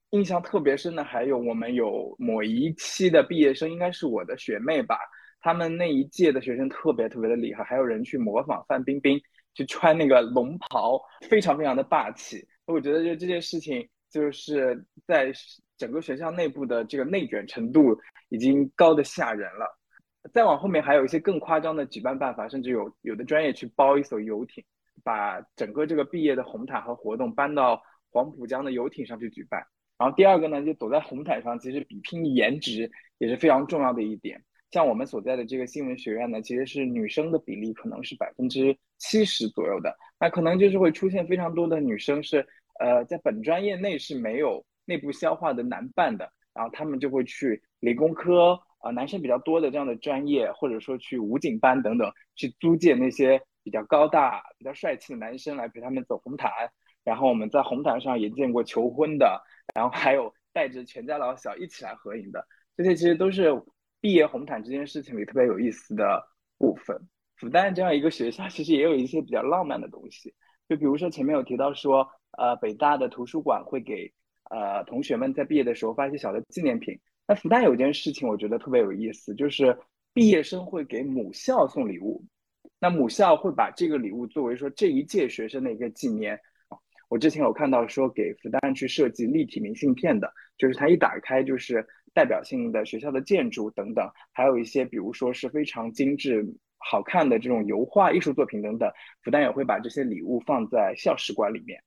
[0.10, 4.98] 印象特别深的还有我们有某一期的毕业生，应该是我的学妹吧，
[5.40, 9.18] 他们那一届的学生特别特别的厉害，还有人去模仿范冰冰
[9.54, 12.46] 去穿那个龙袍，非常非常的霸气。
[12.66, 15.32] 我觉得就这件事情，就是在
[15.78, 17.98] 整个学校内部的这个内卷程度
[18.30, 19.80] 已经高的吓人了。
[20.34, 24.64] 再往后面还有一些更夸张的举办办法，甚至有有的专业去包一艘游艇，
[25.04, 29.66] 把整个这个毕业的红毯和活动搬到黄浦江的游艇上去举办。
[29.98, 34.44] 然后第二个呢，就走在红毯上，其实比拼颜值也是非常重要的一点。
[34.70, 42.48] 像我们所在的这个新闻学院呢，其实是女生的比例可能是百分之七十左右的，那可能就是会出现非常多的女生是，
[42.82, 56.52] 呃，在本专业内是没有内部消化的男伴的，然后他们就会去理工科啊，男生比较多的这样的专业，或者说去武警班等等，去租借那些比较高大、比较帅气的男生来陪他们走红毯。
[57.04, 59.42] 然后我们在红毯上也见过求婚的。
[59.74, 63.50] 然后还有带着全家老小一起来合影的，这些其实都是
[64.02, 66.98] 毕业红毯这件事情里特别有意思的部分。
[67.38, 70.34] 复旦这样一个学校，其实也有一些比较浪漫的东西，
[70.68, 74.12] 就比如说前面有提到说，呃，北大的图书馆会给
[74.50, 77.00] 呃同学们在毕业的时候发一些小的纪念品。
[77.28, 79.78] 那复旦有件事情我觉得特别有意思，就是
[80.14, 82.24] 毕业生会给母校送礼物，
[82.80, 86.40] 那母校会把这个礼物作为说这一届学生的一个纪念。
[87.10, 96.46] 我之前有看到说给复旦去设计立体明信片的，就是它一打开就是代表性的学校的建筑等等，还有一些比如说是非常精致
[96.78, 98.90] 好看的这种油画艺术作品等等，
[99.24, 101.82] 复旦也会把这些礼物放在校史馆里面。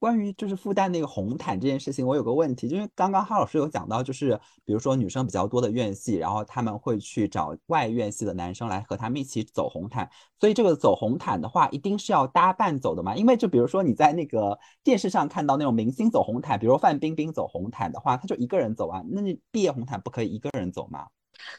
[0.00, 10.08] 关于就是复旦那个红毯这件事情，我有个问题，就是刚刚哈老师有讲到，就是比如说女生比较多的院系，然后他们会去找外院系的男生来和他们一起走红毯，
[10.40, 13.14] 所以这个走红毯的话，一定是要搭伴走的嘛？
[13.14, 21.06] 因为就比如说你在那个电视上看到那种明星走红毯，比如范冰冰走红毯的话，她就一个人走啊，那你毕业红毯不可以一个人走吗？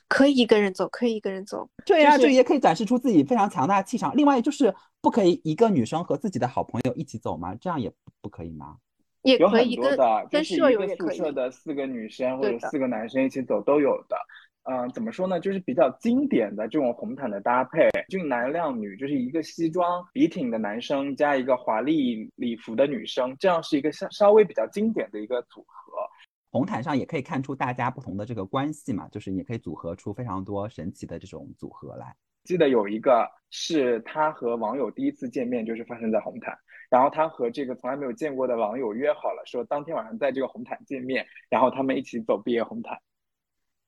[0.07, 1.67] 可以一个人走，可以一个人走。
[1.85, 4.15] 对呀，就也可以展示出自己非常强大的气场。
[4.15, 7.55] 另外就是不可以一个女生和自己的好朋友一起走吗？
[7.55, 8.77] 这样也不可以吗？
[9.21, 9.95] 也可以跟
[10.31, 11.17] 跟舍友也可以。
[11.17, 14.17] 宿舍的四个女生或者四个男生一起走都有的。
[14.63, 15.39] 嗯，怎么说呢？
[15.39, 25.93] 就是比较经典的这种红毯的搭配，俊男靓女，就是一个西装笔挺的男生加一个华丽礼服的女生，这样是一个稍稍微比较经典的一个组合。
[26.51, 32.15] 红毯上也可以看出大家不同的这个关系嘛，就是也可以组合出非常多神奇的这种组合来。
[32.43, 36.55] 记得有一个是他和网友第一次见面，就是发生在红毯，
[36.91, 42.99] 然后他和这个从来没有见过的网友约好了，说当天晚上在这个红毯见面，然后他们一起走毕业红毯。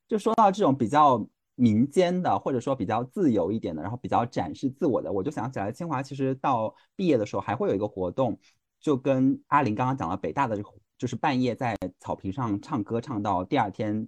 [0.08, 8.40] 就说到这种比较民间的，或者说比较自由一点的，然后比较展示自我的，我就想起来，清华其实到毕业的时候还会有一个活动，
[8.80, 10.60] 就跟阿林刚刚讲了北大的。
[10.96, 14.08] 就是半夜在草坪上唱歌，唱到第二天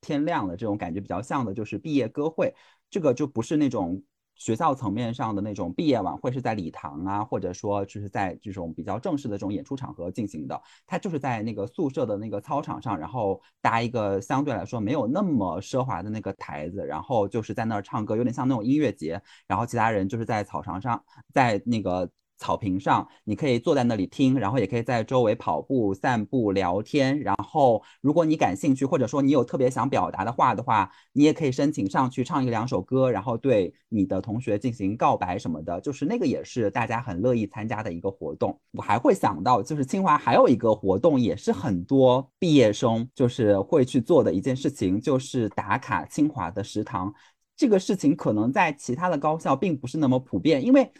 [0.00, 2.52] 天亮了，这种感觉比较像的，就是毕业歌会。
[2.90, 4.02] 这个就不是那种
[4.42, 10.60] 学校层面上的那种毕业晚会，是在礼堂啊，或者说就是在这种比较正式的这种演出场合进行的。
[10.84, 19.22] 他就是在那个宿舍的那个操场上，然后搭一个相对来说没有那么奢华的那个台子，然后就是在那儿唱歌，有点像那种音乐节。
[19.46, 21.00] 然后其他人就是在草场上，
[21.32, 22.10] 在那个。
[22.38, 27.20] 草坪上，你可以坐在那里听，然后也可以在周围跑步、散步、聊天。
[27.20, 35.80] 然后，如果你感兴趣，或者说你有特别想表达的话的话，你也可以申请上去唱一两首歌，然后对你的同学进行告白什么的。
[35.80, 38.58] 就是那个也是大家很乐意参加的一个活动。
[38.72, 47.14] 我还会想到，就是清华还有一个活动，也是很多毕业生就是会去做的一件事情，就是打卡清华的食堂。
[47.56, 50.90] 这个事情可能在其他的高校并不是那么普遍，因为。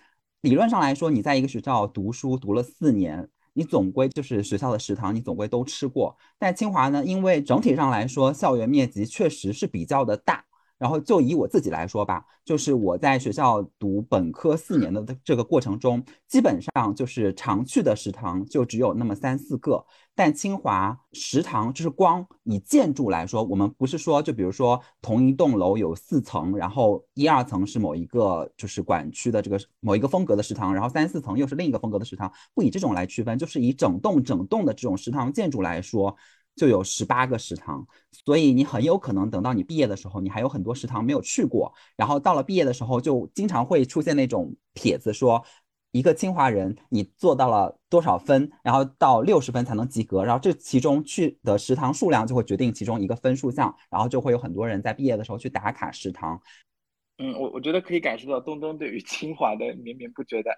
[0.43, 6.17] 理论上来说，你在一个学校读书读了四年，你总归就是学校的食堂，你总归都吃过。
[6.37, 10.45] 但清华呢，因为整体上来说，校园面积确实是比较的大。
[10.83, 19.87] 然后就以我自己来说吧，就是我在学校读本科四年的这个过程中，基本上就是常去的食堂就只有那么三四个。
[20.13, 36.17] 但清华食堂就是光以建筑来说，我们不是说就比如说同一栋楼有四层，然后一二层是某一个就是管区的这个某一个风格的食堂，然后三四层又是另一个风格的食堂，不以这种来区分，就是以整栋整栋的这种食堂建筑来说。
[36.55, 37.87] 就有十八个食堂，
[38.25, 41.73] 所以你很有可能等到你毕业的时候，你还有很多食堂没有去过。
[41.97, 45.43] 然后到了毕业的时候，就经常会出现那种帖子说，
[45.93, 56.41] 一个清华人你做到了多少分，然后到六十分才能及格，然后这其中去的食堂数量就会决定其中一个分数项，然后就会有很多人在毕业的时候去打卡食堂。
[57.19, 60.57] 嗯，我我觉得可以感受到东东对于清华的绵绵不绝的爱。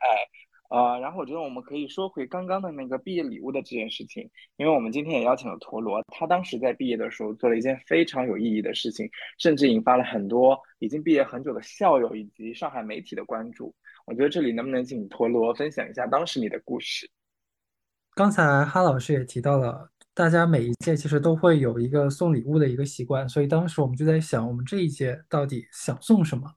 [0.68, 9.08] 啊，然后我觉得我们可以说回刚刚的那个毕业礼物的这件事情，因为我们今天也邀请了陀螺，他当时在毕业的时候做了一件非常有意义的事情，
[9.38, 13.74] 甚至引发了很多已经毕业很久的校友以及上海媒体的关注。
[14.06, 17.08] 我觉得这里能不能请陀螺分享一下当时你的故事？
[18.14, 26.52] 刚才哈老师也提到了，大家每一届其实都会有一个送礼物的一个习惯，所以当时我们就在想，我们这一届到底想送什么？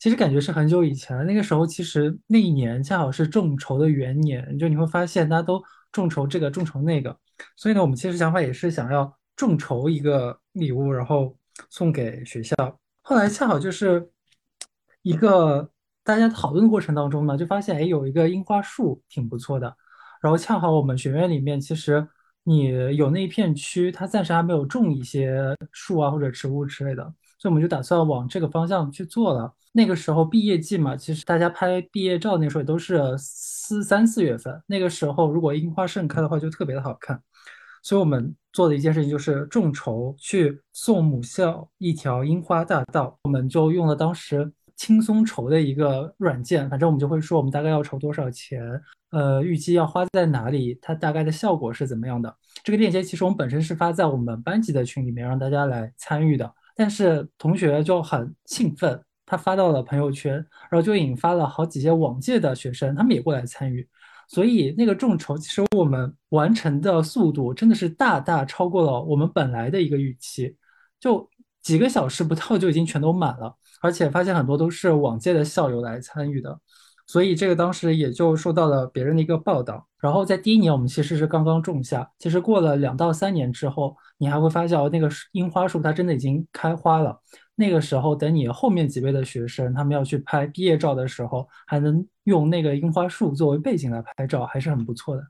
[0.00, 7.14] 其实感觉是很久以前了，那个时候其实那一年恰好是众筹的元年，就你会发现大家都众筹这个众筹那个，
[7.54, 11.36] 所以呢，我们其实想法也是想要众筹一个礼物，然后
[11.68, 12.56] 送给学校。
[13.02, 14.10] 后来恰好就是
[15.02, 15.70] 一个
[16.02, 19.76] 大家讨论过程当中呢，就发现哎有一个樱花树挺不错的，
[20.22, 22.08] 然后恰好我们学院里面其实
[22.44, 29.52] 你有那一片区，它暂时还没有种一些树啊或者植物之类的，所以我们就打算往这个方向去做了。
[29.72, 34.62] 那个时候毕业季嘛，其实大家拍毕业照那时候也都是四三四月份。
[34.66, 37.18] 那个时候如果樱花盛开的话，就特别的好看。
[37.82, 43.16] 所以我们做的一件事情就是众筹去送母校一条樱花大道。
[43.22, 48.60] 我们就用了当时轻松筹的一个软件，反正我们就会说我们大概要筹多少钱，
[49.12, 52.36] 呃，预计要花在哪里，它大概的效果是怎么样的。
[52.62, 56.52] 这个链接其实我们本身是发在我们班级的群里面，让大家来参与的。
[56.80, 58.98] 但是同学就很兴奋。
[59.26, 60.34] 他发到了朋友圈，
[60.70, 63.86] 然后就引发了好几届往届的学生，他们也过来参与，
[64.28, 70.56] 所以那个众筹其实我们完成的速度真的是大大超过了我们本来的一个预期，
[70.98, 71.28] 就
[71.62, 76.58] 几个小时不到就已经全都满了，而且发现很多都是往届的校友来参与的，
[77.10, 79.84] 所以这个当时也就受到了别人的一个报道。
[79.98, 87.20] 然后在第一年我们其实是刚刚种下，其实过了两到三年之后，你还会发现那个樱花树它真的已经开花了。
[87.56, 95.22] 那个时候，等你后面几位的学生，他们要去拍毕业照的时候，还能用那个樱花树作为背景来拍照，还是很不错的。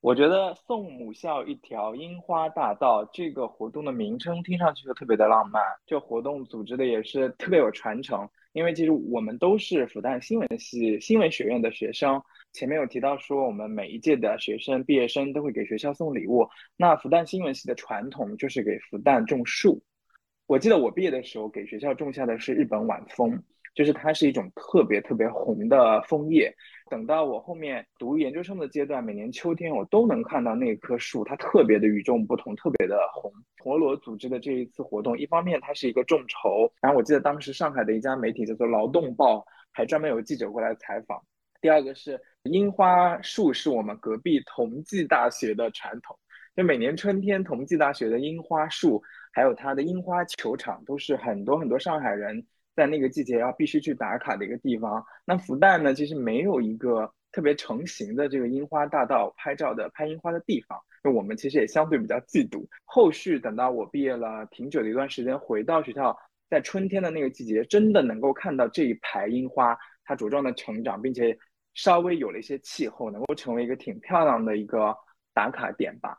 [0.00, 8.26] 我觉得送母校一条樱花大道这个活动的名称听上去就特别的浪漫，这活动组织的也是特别有传承。
[8.52, 12.20] 因为其实我们都是复旦新闻系新闻学院的学生，
[12.52, 19.80] 前面有提到说我们每一届的学生毕业生都会给学校送礼物，那复旦新闻系的传统就是给复旦种树。
[20.46, 23.40] 我记得我毕业的时候给学校种下的是日本晚枫，
[23.72, 26.52] 就是它是一种特别特别红的枫叶。
[26.90, 33.32] 等到我后面读研究生的阶段，每年秋天我都能看到那棵树，它特别的与众不同，特别的红。
[33.56, 39.38] 陀螺组织的这一次活动，一方面它是一个众筹，然后我记得当时上海的一家媒体叫做《劳动报》，
[39.70, 41.22] 还专门有记者过来采访。
[41.60, 46.18] 第二个是樱花树是我们隔壁同济大学的传统，
[46.56, 49.00] 就每年春天同济大学的樱花树。
[49.32, 55.04] 还有它的樱花球场，都是很多很多上海人在那个季节要必须去打卡的一个地方。
[55.24, 60.78] 那复旦呢，其实没有一个特别成型的这个樱花大道拍照的拍樱花的地方。
[61.02, 62.66] 那我们其实也相对比较嫉妒。
[62.84, 66.16] 后续等到我毕业了挺久的一段时间，回到学校，
[66.48, 71.36] 在春天的那个季节，真的能够看到这一排樱花它茁壮的成长，并且
[71.74, 74.94] 稍微有了一些气候，能够成为一个挺漂亮的一个
[75.32, 76.18] 打卡点吧。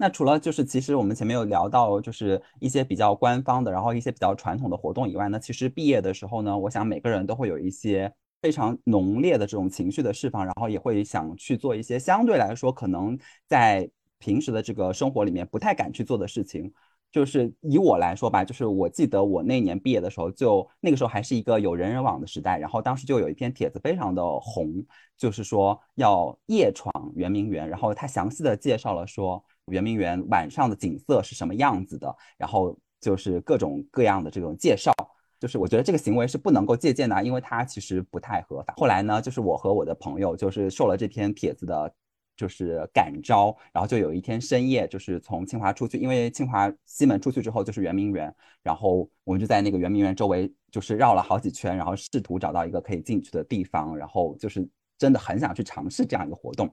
[0.00, 13.86] 那除了就是，其实我们前面有聊到，就是一些比较官方的，然后一些比较传统的活动以外呢，其实毕业的时候呢，我想每个人都会有一些非常浓烈的这种情绪的释放，然后也会想去做一些相对来说可能在
[14.18, 16.72] 平时的这个生活里面不太敢去做的事情。
[17.12, 24.82] 就是以我来说吧，就是我记得我那年毕业的时候，就那个时候还是一个有人人网的时代，然后当时就有一篇帖子非常的红，
[25.18, 29.44] 就是说要夜闯圆明园，然后他详细的介绍了说。
[29.70, 32.14] 圆明园晚上的景色是什么样子的？
[32.36, 34.92] 然后就是各种各样的这种介绍，
[35.38, 38.74] 就是我觉得这个行为是不能够借鉴的，因为它其实不太合法。
[38.76, 41.90] 后来呢，就是我和我的朋友就是受了这篇帖子的，
[42.36, 54.68] 就是感召，然后就有一天深夜，就是从清华出去，因为清华西门出去之后就是圆明园，然后我们就在那个圆明园周围就是绕了好几圈，然后试图找到一个可以进去的地方，然后就是
[54.98, 56.70] 真的很想去尝试这样一个活动。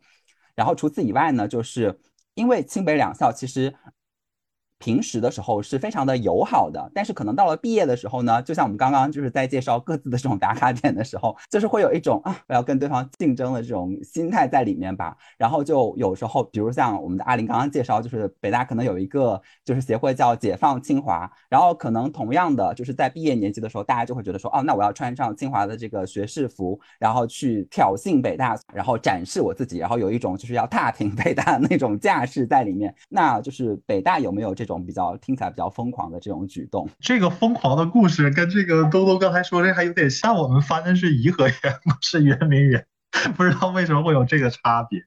[0.55, 1.97] 然后除此以外呢，就是。
[2.37, 3.73] 因为清北两校其实
[4.79, 15.17] 平时的时候是非常的友好的，但是可能到了毕业的时候呢，就像我们刚刚就是在介绍各自的这种打卡点的时候，就是会有一种啊，我要跟对方竞争的这种心态在里面吧。
[15.37, 32.93] 然后就有时候，比如像我们的阿林刚刚介绍，就是北大可能有一个就是协会叫解放清华，然后可能同样的就是在毕业年级的时候，大家就会觉得说，哦，那我要穿上清华的这个学士服，然后去挑衅北大，然后展示我自己，然后有一种就是要踏平 北大那种架势在里面。
[33.09, 36.87] 那就是北大有没有这种比较听起来比较疯狂的这种举动？
[36.99, 42.85] 这个疯狂的故事跟这个兜兜刚才说这还有点像，我们翻的是颐和园，不是圆明园，
[43.35, 44.99] 不知道为什么会有这个差别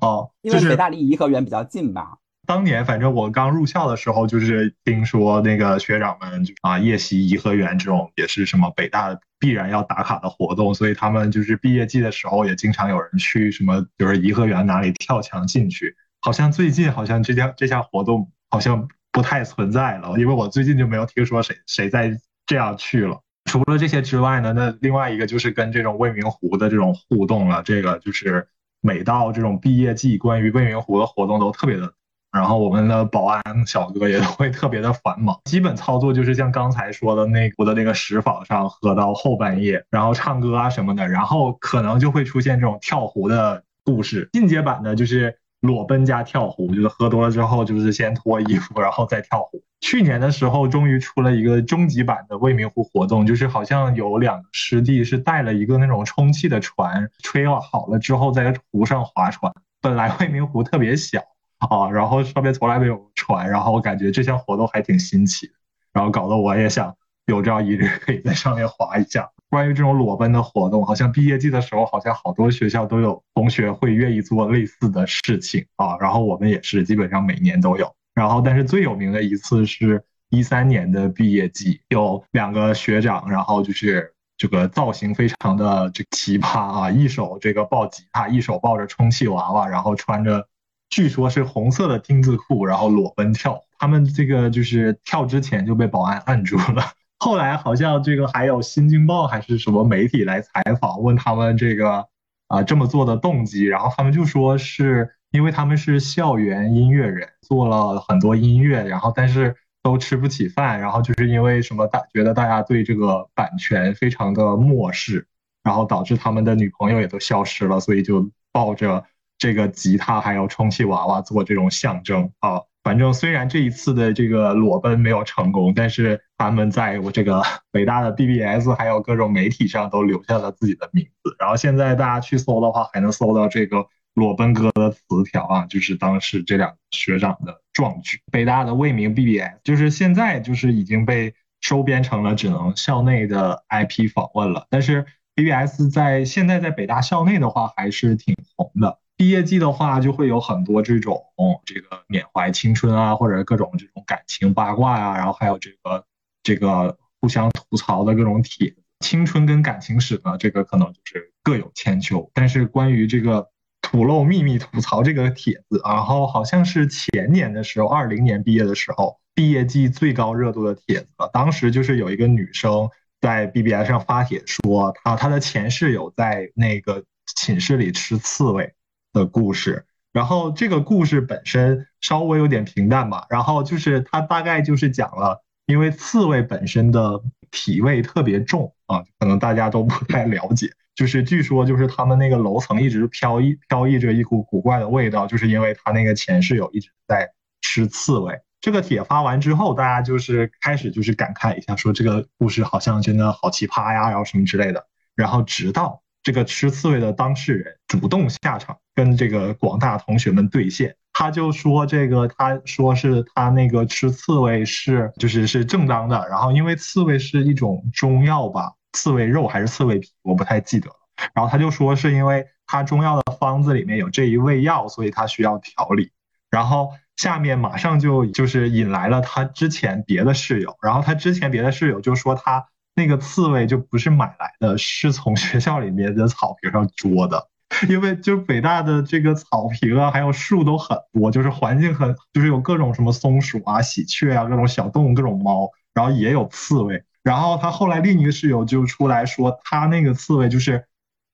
[0.00, 0.30] 哦。
[0.42, 2.18] 因为北大离颐和园比较近吧。
[2.46, 15.96] 当年反正我刚入校的时候，就是听说那个学长们啊夜袭颐和园这种也是什么北大必然要打卡的活动，所以他们就是毕业季的时候也经常有人去什么，就是颐和园哪里跳墙进去。
[16.20, 22.14] 好像最近好像这家这项活动好像不太存在了，因为我最近就没有听说谁谁在
[22.44, 23.18] 这样去了。
[23.46, 27.62] 除了这些之外呢，那另外一个就是跟这种未名湖的这种互动了。
[27.62, 28.46] 这个就是
[28.82, 31.90] 每到这种毕业季，关于未名湖的活动都特别的。
[32.30, 44.28] 然后我们的保安小哥也会特别的繁忙，基本操作就是像刚才说的那我的那个石坊上喝到后半夜，然后唱歌啊什么的，然后可能就会出现这种跳湖的故事。
[44.34, 49.62] 进阶版的就是裸奔加跳湖，就是喝多了之后就是先脱衣服然后再跳湖。
[49.80, 59.52] 去年的时候终于出了一个终极版的未名湖活动，就是好像有两个师弟是带了一个那种充气的船，吹了好了之后在湖上划船。
[59.80, 61.20] 本来未名湖特别小。
[61.58, 65.50] 啊，然后上面从来没有船，然后我感觉这项活动还挺新奇，
[65.90, 66.94] 然后搞得我也想
[67.24, 69.30] 有朝一日可以在上面划一下。
[69.50, 75.96] 关于这种裸奔的活动，好像毕业季的时候，好像好多学校都有同学会愿意做类似的事情啊。
[75.98, 77.92] 然后我们也是基本上每年都有。
[78.14, 90.48] 然后，但是最有名的一次是一三年的毕业季，有两个学长，然后就是这个造型非常的这奇葩啊，一手这个抱吉他，一手抱着充气娃娃，然后穿着。
[90.88, 93.60] 据说是红色的丁字裤，然后裸奔跳。
[93.76, 96.92] 他们这个就是跳之前就被保安按住了。
[97.18, 102.06] 后来好像这个还有《新京报》还是什么媒体来采访，问他们这个
[102.48, 115.26] 啊这么做的动机，然后他们就说是因为他们是校园音乐人，做了很多音乐，然后但是都吃不起饭，然后就是因为什么大觉得大家对这个版权非常的漠视，
[115.62, 119.04] 然后导致他们的女朋友也都消失了，所以就抱着。
[119.38, 131.34] 这个吉他还有充气娃娃做这种象征啊，反正虽然这一次的这个裸奔没有成功，但是他们在我这个 北大的 BBS 还有各种媒体上都留下了自己的名字。
[131.40, 133.84] 然后现在大家去搜的话，还能搜到这个
[134.14, 135.00] 裸奔哥的词
[135.32, 138.20] 条啊，就是当时这两个学长的壮举。
[138.30, 149.00] 北大的未名 BBS 就是现在就是已经被收编成了只能校内的 IP 访问了，但是 BBS 在现在在北大校内的话还是挺红的。
[149.16, 151.24] 毕业季的话，就会有很多这种
[151.64, 156.04] 这个缅怀青春啊，或者各种这种感情八卦呀，然后还有这个
[156.42, 158.74] 这个互相吐槽的各种帖。
[159.00, 162.30] 青春跟感情史呢，这个可能就是各有千秋。
[162.34, 163.48] 但是关于这个
[163.80, 172.88] 吐露秘密、吐槽这个帖子，然后好像是前年的时候，二零年毕业的时候，毕业季最高热度的帖子，当时就是有一个女生
[173.20, 177.04] 在 BBS 上发帖说，她她的前室友在那个
[177.34, 178.74] 寝室里吃刺猬。
[179.12, 197.30] 的故事，然后这个故事本身稍微有点平淡吧，然后就是它大概就是讲了，因为刺猬本身的体味特别重啊，可能大家都不太了解，就是据说就是他们那个楼层一直飘逸飘逸着一股古怪的味道，就是因为他那个前室友一直在
[197.62, 198.40] 吃刺猬。
[198.60, 206.02] 这个帖发完之后，大家就是开始就是感慨一下，说这个故事好像真的好奇葩呀，然后什么之类的，然后直到。
[206.26, 210.92] 这个吃刺猬的当事人主动下场，跟这个广大同学们对线。
[211.12, 216.26] 他就说：“这个，他说是他那个吃刺猬是就是是正当的。
[216.28, 220.96] 然后因为刺猬是一种中药吧，刺猬肉还是刺猬皮，我不太记得了。
[221.32, 226.10] 然后他就说是因为他中药的方子里面有这一味药，所以他需要调理。
[226.50, 232.66] 然后下面马上就就是引来了他之前别的室友，然后他之前别的室友就说他。”
[232.96, 237.48] 那个刺猬就不是买来的，是从学校里面的草坪上捉的。
[237.88, 247.02] 因为就北大的这个草坪啊，还有树都很多，就是环境很，就是有各种什么松鼠啊、喜鹊啊，各种小动物、各种猫，然后也有刺猬。
[247.22, 250.86] 然后他后来另一个室友就出来说，他那个刺猬就是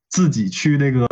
[0.08, 1.06] 自己去那个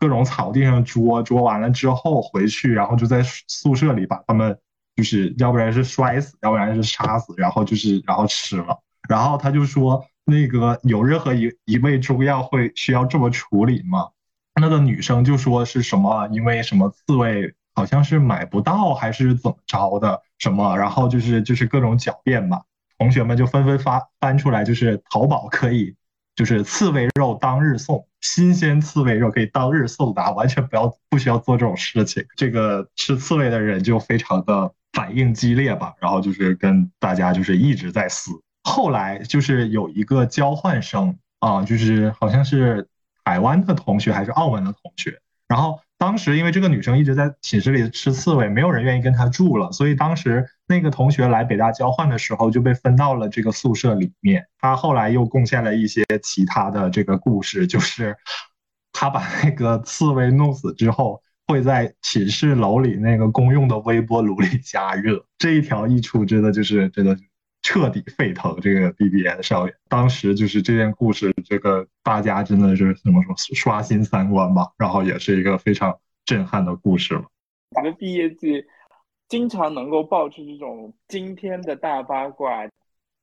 [0.00, 4.58] 各种草地上捉，捉完了之后回去，然后就在宿舍里把它们
[4.96, 8.80] 就是要不然是摔死，要不然是杀死，然后就是然后吃了。
[9.08, 14.08] 然后他就说，那个有任何一一味中药会需要这么处理吗？
[14.60, 22.62] 那个女生就说是什么，因为什么刺猬好像是买不到还是怎么着的什么，然后就是就是各种狡辩吧。
[22.98, 25.96] 同学们就纷纷发翻出来，就是淘宝可以，
[26.36, 32.24] 就是刺猬肉当日送，新鲜刺猬肉可以当日送达，完全不要不需要做这种事情。
[32.36, 38.30] 这个吃刺猬的人就非常的反应激烈吧，然后就是跟大家就是一直在撕。
[38.64, 42.88] 后来就是有一个交换生啊，就是好像是
[43.24, 54.46] 台湾的同学还是澳门的同学，然后当时因为这个女生一直在寝室里吃刺猬，没有人愿意跟她住了，所以当时那个同学来北大交换的时候就被分到了这个宿舍里面。
[54.58, 58.16] 他后来又贡献了一些其他的这个故事，就是
[58.92, 65.24] 他把那个刺猬弄死之后，会在寝室楼里那个公用的微波炉里加热。
[65.38, 67.16] 这一条一出，真的就是真的。
[67.62, 77.22] 彻底沸腾这个 BBS 少爷，当时就是这件故事，这个大家真的是怎么说刷新三观吧，然后也是一个非常震撼的故事了。
[77.76, 78.64] 我们毕业季
[79.28, 82.66] 经常能够爆出这种惊天的大八卦，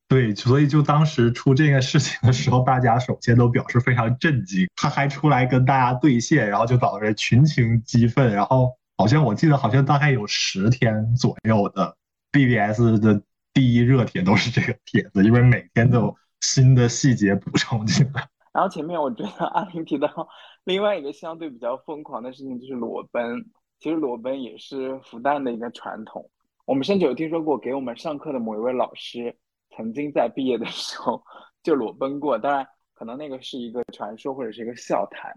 [0.07, 11.97] 对，所以就当时出这个事情的时候，大家首先都表示非常震惊，他还出来跟大家对线，然后就导致群情激愤，然后好像我记得好像大概有十天左右的
[12.31, 13.21] BBS 的。
[13.53, 18.29] 第一热帖都是这个帖子，因为每天都有新的细节补充进来。
[18.53, 20.27] 然后前面我觉得阿林提到
[20.63, 23.45] 另外一个相对比较疯狂的事情就是裸奔，
[23.79, 26.29] 其实裸奔也是复旦的一个传统。
[26.65, 29.35] 我们甚至有听说过，给我们上课的某一位老师
[29.75, 31.23] 曾经在毕业的时候
[31.63, 32.37] 就裸奔过。
[32.37, 35.31] 当然，可能那个是一个传说或者是一个笑谈，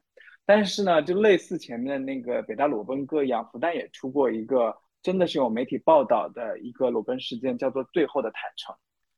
[0.44, 4.76] 但是呢，就类似前面那个北大裸奔哥一样，复旦也出过一个。
[5.03, 8.74] 真的是有媒体报道的一个裸奔事件，叫做“最后的坦诚”。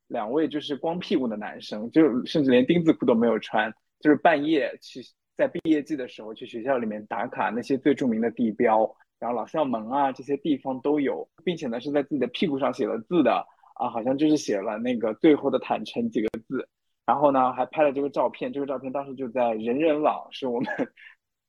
[0.08, 5.00] 两位就是光屁股的男生，就甚至连丁字裤都没有穿，就是半夜去
[5.36, 16.68] 在毕业季的时候去学校里面打卡那些最著名的地标，然后老校门啊这些地方都有，并且呢是在自己的屁股上写了字的啊，好像就是写了那个“最后的坦诚”几个字，
[17.06, 20.70] 然后呢还拍了这个照片，这个照片当时就在人人网，是我们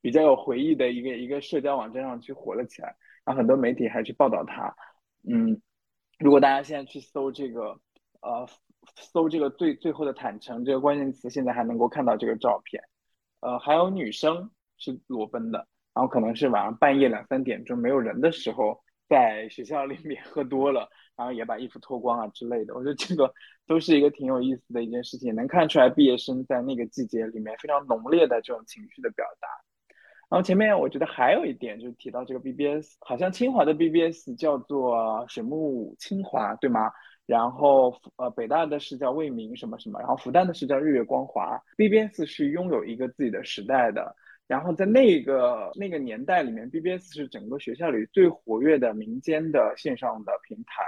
[0.05, 2.95] 比较有回忆的一个一个社交网站上去火了起来。
[3.23, 4.71] 然后很多媒体还去报道他，
[5.27, 5.59] 嗯，
[6.19, 7.79] 如果大家现在去搜这个，
[8.21, 8.47] 呃，
[8.95, 12.83] 搜这个最最后的坦诚这个关键词，现在还能够看到这个照片，
[13.39, 18.79] 呃，还有女生是裸奔的，然后可能是晚上半夜两三点钟没有人的时候，
[19.09, 23.33] 在学校里面喝多了，然后也把衣服脱光啊之类的，我觉得这个
[23.65, 29.47] 都是一个挺有意思的一件事情，能看出来毕业生在那个季节里面非常浓烈的这种情绪的表达。
[30.29, 36.91] 然后前面我觉得还有一点就是提到这个 BBS，好像清华的 BBS 叫做水木清华，对吗？
[37.25, 41.59] 然后呃北大的是叫未名什么什么，然后复旦的是叫日月光华。
[41.75, 44.15] BBS 是拥有一个自己的时代的，
[44.47, 50.83] 然后在那个那个年代里面，BBS 是整个学校里最活跃的民间的线上的平台，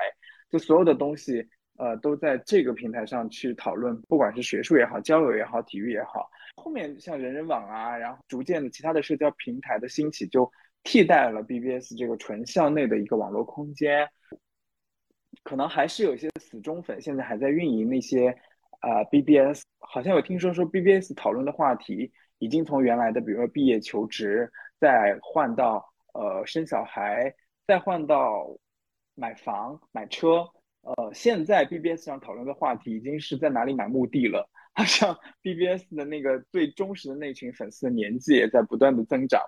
[0.52, 6.30] 就所有的东西呃都在这个平台上去讨论，不管是学术也好，交友也好，体育也好。
[6.55, 10.51] 后面像人人网啊，然后逐渐的其他的社交平台的兴起，就
[10.84, 14.07] 替代了 BBS 这个纯校内的一个网络空间。
[15.43, 18.36] 可能还是有一些死忠粉现在还在运营那些
[18.82, 27.34] 呃 BBS，好像有听说说 BBS 讨论的话题已经从原来的比如说毕业求职，再换到呃生小孩，
[27.67, 28.47] 再换到
[29.15, 30.45] 买房买车，
[30.96, 34.50] 呃现在 BBS 上讨论的话题已经是在哪里买墓地了。
[34.74, 39.42] 好像 BBS 的那个最忠实的那群粉丝的年纪也在不断的增长，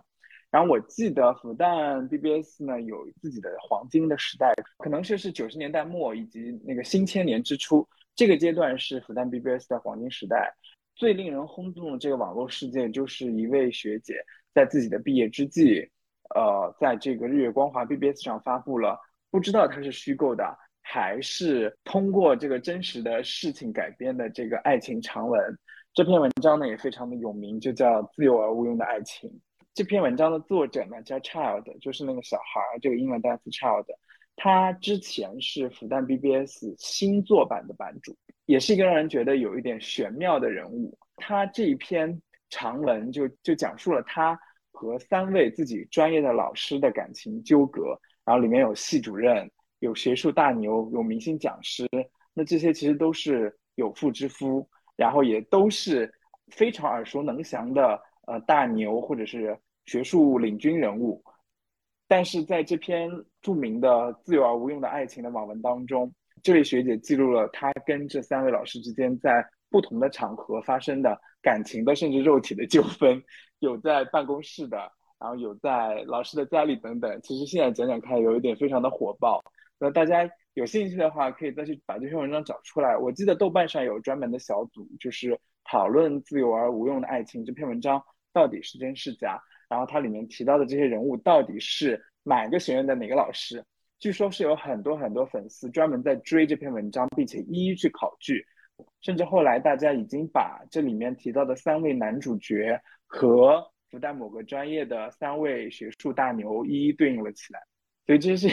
[0.50, 10.52] 然后我记得复旦 BBS 呢有自己的黄金的时代，可能是是九十年代末以及那个新千年之初，这个阶段是复旦 BBS 的黄金时代。
[10.96, 14.16] 最令人轰动的这个网络事件，就是一位学姐
[14.52, 15.88] 在自己的毕业之际，
[16.34, 20.58] 呃，在这个日月光华 BBS 上发布了，不知道它是虚构的。
[20.92, 25.40] 还是通过这个真实的事情改编的这个爱情长文，
[25.94, 29.30] 这篇文章呢也非常的有名，就叫《自由而无用的爱情》。
[29.76, 33.86] 这篇文章的作者呢叫 Child，就是那个小孩儿，这个英文单词 Child。
[34.36, 38.18] 他之前是复旦 BBS 新作版的版主，
[38.48, 40.98] 也是一个让人觉得有一点玄妙的人物。
[41.18, 42.20] 他这一篇
[42.50, 44.40] 长文就就讲述了他
[44.72, 49.48] 和三位自己专业的老师的感情纠葛，然后里面有系主任。
[49.80, 51.88] 有学术大牛，有明星讲师，
[52.34, 56.14] 那这些其实都是有妇之夫，然后也都是
[56.48, 61.24] 非常耳熟能详的呃大牛或者是学术领军人物。
[62.08, 63.10] 但是在这篇
[63.42, 66.12] 著名的自由而无用的爱情的网文当中，
[66.42, 73.22] 这位学姐记录了她跟这三位老师之间在不同的场合发生的感情的甚至肉体的纠纷，
[73.60, 74.78] 有在办公室的，
[75.20, 77.20] 然后有在老师的家里等等。
[77.22, 79.40] 其实现在讲讲看，有一点非常的火爆。
[79.80, 82.98] 那大家有兴趣的话，可以再去把这篇文章找出来。
[82.98, 88.04] 我记得豆瓣上有专门的小组，就是讨论自由而无用的爱情这篇文章
[88.34, 89.42] 到底是真是假。
[89.70, 93.64] 然后它里面提到的这些人物到底是哪个学院的哪个老师？
[94.00, 98.44] 据说是有很多很多粉丝专门在追这篇文章，并且一一去考据，
[99.02, 107.60] 甚至后来大家已经把这里面提到的三位男主角和复旦某个专业的三位学术大牛一一对应了起来。
[108.06, 108.48] 所以这是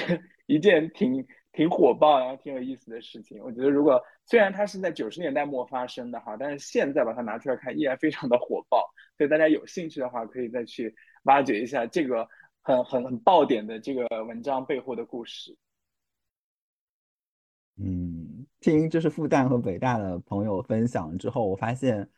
[0.46, 3.40] 一件挺挺火爆，然后挺有意思的事情。
[3.42, 8.84] 我觉得如果虽然它是在九十年代末发生的哈，但是现在把它拿出来看，依然非常的火爆。
[9.16, 10.94] 所以大家有兴趣的话，可以再去
[11.24, 12.28] 挖掘一下这个
[12.62, 15.56] 很很很爆点的这个文章背后的故事。
[17.76, 22.08] 嗯，听就是复旦和北大的朋友分享之后，我发现。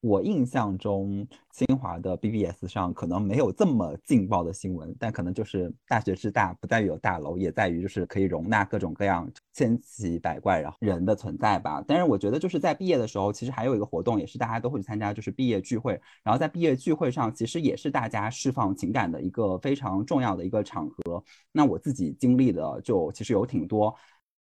[0.00, 11.82] 我印象中，清华的 BBS 上可能没有这么劲爆的新闻，但可能就是大学之大，不在于有大楼，也在于就是可以容纳各种各样千奇百怪然后人的存在吧。
[11.84, 16.00] 但是我觉得就是在毕业的时候，其实还有一个活动，也是大家都会去参加，就是毕业聚会。
[16.22, 21.24] 然后在毕业聚会上，其实也是大家释放情感的一个非常重要的一个场合。
[21.50, 23.92] 那我自己经历的就其实有挺多。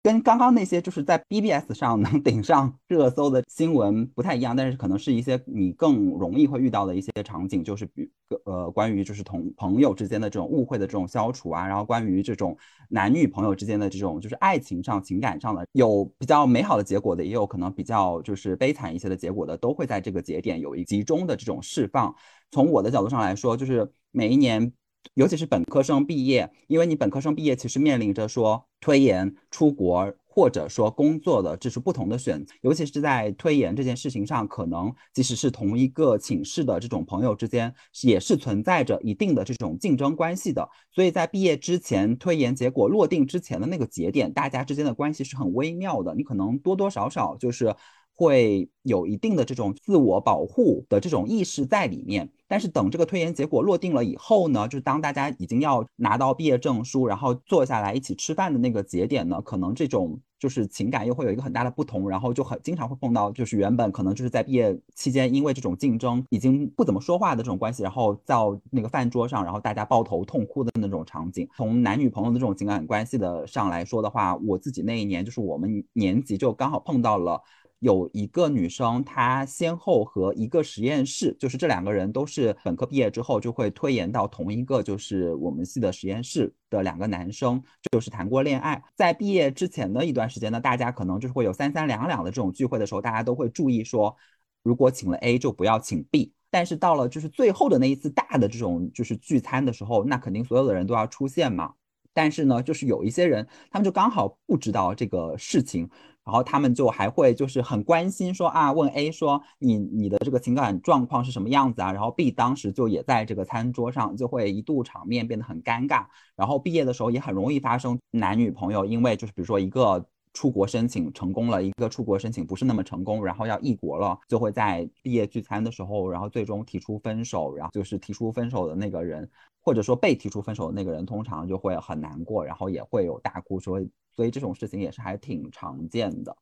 [0.07, 8.09] 跟刚刚那些就是在 BBS 上能顶上热搜的新闻不太一样，但是可能是一些你更容易会遇到的一些场景，就是比
[8.45, 22.15] 呃关于就是同朋友之间的这种误会的这种消除啊，然后关于这种男女朋友之间的这种就是爱情上情感上的有比较美好的结果的，也有可能比较就是悲惨一些的结果的，都会在这个节点有一集中的这种释放。
[22.49, 24.71] 从我的角度上来说，就是每一年。
[25.13, 32.53] 尤其是本科生毕业，因为你本科生毕业其实面临着说推延、出国或者说工作的这是不同的选择。
[32.61, 40.69] 尤其是在推延这件事情上，可能即使是同一个寝室的这种朋友之间，也是存在着一定的这种竞争关系的。
[40.91, 46.13] 所以在毕业之前，推延结果落定之前的那个节点，大家之间的关系是很微妙的。
[46.13, 47.75] 你可能多多少少就是。
[48.17, 71.47] 会有一定的这种自我保护的这种意识在里面，但是等这个推研结果落定了以后呢，就是当大家已经要拿到毕业证书，然后坐下来一起吃饭的那个节点呢，可能这种就是情感又会有一个很大的不同，然后就很经常会碰到，就是原本可能就是在毕业期间因为这种竞争已经不怎么说话的这种关系，然后到那个饭桌上，然后大家抱头痛哭的那种场景。
[71.55, 77.39] 从男女朋友的这种情感关系的上来说的话，我自己那一年就是我们年级就刚好碰到了。
[77.79, 87.61] 有一个女生，她先后和一个实验室，就是这两个人都是本科毕业之后就会推延到同一个，就是我们系的实验室的两个男生，
[87.91, 88.81] 就是谈过恋爱。
[88.95, 94.15] 在毕业之前的一段时间呢，大家可能就是会有三三两两的这种聚会的时候，大家都会注意说，
[94.63, 96.33] 如果请了 A 就不要请 B。
[96.49, 101.73] 但是到了就是最后的那一次大的这种就是聚餐的时候，那肯定所有的人都要出现嘛。
[102.13, 105.87] 但是呢，就是有一些人，他们就刚好不知道这个事情。
[106.27, 111.93] 然后他们就还会就是很关心说啊，问 A 说你你的这个情感状况是什么样子啊？
[111.93, 116.05] 然后 B 当时就也在这个餐桌上，就会一度场面变得很尴尬。
[116.35, 129.27] 然后毕业的时候也很容易发生男女朋友因为就是比如说一个出国申请成功了，一个出国申请不是那么成功，然后要异国了，就会在毕业聚餐的时候，然后最终提出分手，然后就是提出分手的那个人，
[129.67, 133.81] 或者说被提出分手的那个人，通常就会很难过，然后也会有大哭说。
[134.15, 136.33] 所以这种事情也是还挺常见的。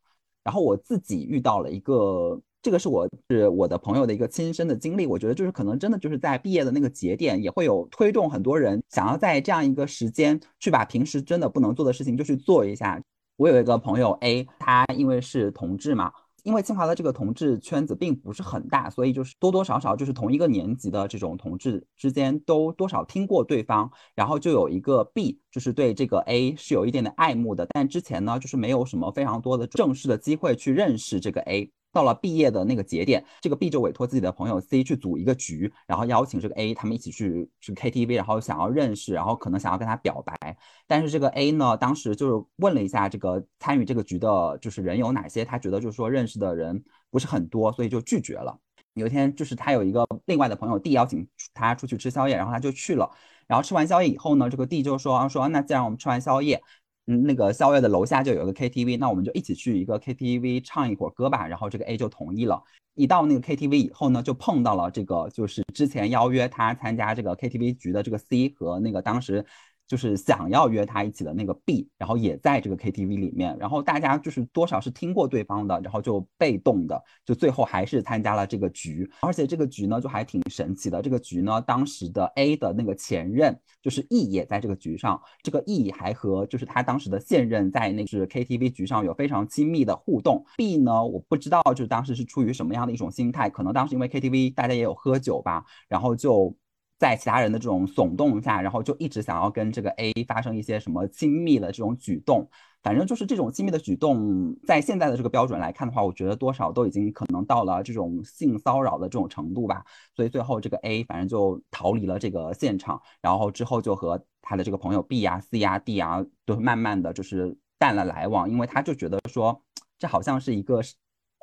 [0.44, 5.08] 然后我自己遇到了一个，这个是我是我的朋友的一个亲身的经历。
[5.08, 13.02] 我觉得就是可能真的就是在毕业的那个节点，也会有推动很多人想要在这样一个时间去把平时真的不能做的事情就去做一下。
[13.38, 16.14] 我有一个朋友 A，他因为是同志嘛。
[16.46, 31.72] 因为清华的这个同志圈子并不是很大，所以就是多多少少就是同一个年级的这种同志之间都多少听过对方，然后就有一个 B，就是对这个 A 是有一点点爱慕的，但之前呢就是没有什么非常多的正式的机会去认识这个 A。
[31.96, 40.58] 到了毕业的那个节点，这个 B 就委托自己的朋友 C 去组一个局，然后邀请这个 A 他们一起去去 KTV，然后想要认识，然后可能想要跟他表白。
[40.88, 48.60] 但是这个 A 呢，当时就是问了一下这个参与这个局的就是人有哪些，他觉得就是说认识的人不是很多，所以就拒绝了。
[48.96, 53.10] 有一天就是他有一个另外的朋友 D 邀请他出去吃宵夜，然后他就去了。
[53.48, 56.62] 然后吃完宵夜以后呢，这个 D 就说说那既然我们吃完宵夜。
[57.08, 61.48] 嗯，那个校外的楼下就有一个 KTV，那我们就一起去一个 KTV 唱一会儿歌吧。
[61.48, 62.64] 然后这个 A 就同意了。
[62.96, 69.46] 一到那个 KTV 以后呢，就碰到了这个就是之前邀约他参加这个 KTV 局的这个 C 和那个当时
[69.88, 81.02] 就是想要约他一起的那个 B，然后也在这个 KTV 里面，然后大家就是多少是听过对方的，然后就被动的，就最后还是参加了这个局，而且这个局呢就还挺神奇的。
[81.02, 90.44] 这个局呢，当时的 A 的那个前任就是 E 也在这个局上，这个 E 还和就是他当时的现任在那是 KTV 局上有非常亲密的互动。
[90.58, 96.56] B 呢，我不知道就是当时是出于什么样的一种心态，可能当时因为 KTV 大家也有喝酒吧，然后就。
[96.98, 102.50] 在其他人的这种耸动下，然后就一直想要跟这个 A 发生一些什么亲密的这种举动，
[102.82, 109.84] 反正就是这种亲密的举动，在现在的这个标准来看的话，我觉得多少都已经可能到了这种性骚扰的这种程度吧。
[110.16, 119.62] 所以最后这个 A 反正就逃离了这个现场，然后之后就和他的这个朋友 B 呀、C 呀、D 啊，都慢慢的就是淡了来往，因为他就觉得说
[120.00, 120.82] 这好像是一个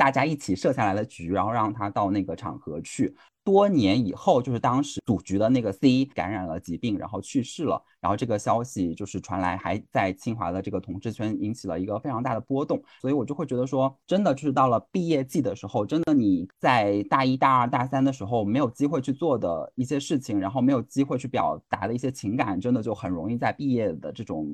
[0.03, 3.15] 大家一起设下来的局，然后让他到那个场合去。
[3.45, 7.81] 多年以后，就是当时组局的那个 C 感染了疾病，然后去世了。
[8.01, 12.83] 然后这个消息就是传来，还在清华的这个同志圈引起了一个非常大的波动。
[13.01, 24.49] 所以我就会觉得说，真的就是到了毕业季的时候，真的你在大一大二大三的时候没有机会去做的一些事情，然后没有机会去表达的一些情感，真的就很容易在毕业的这种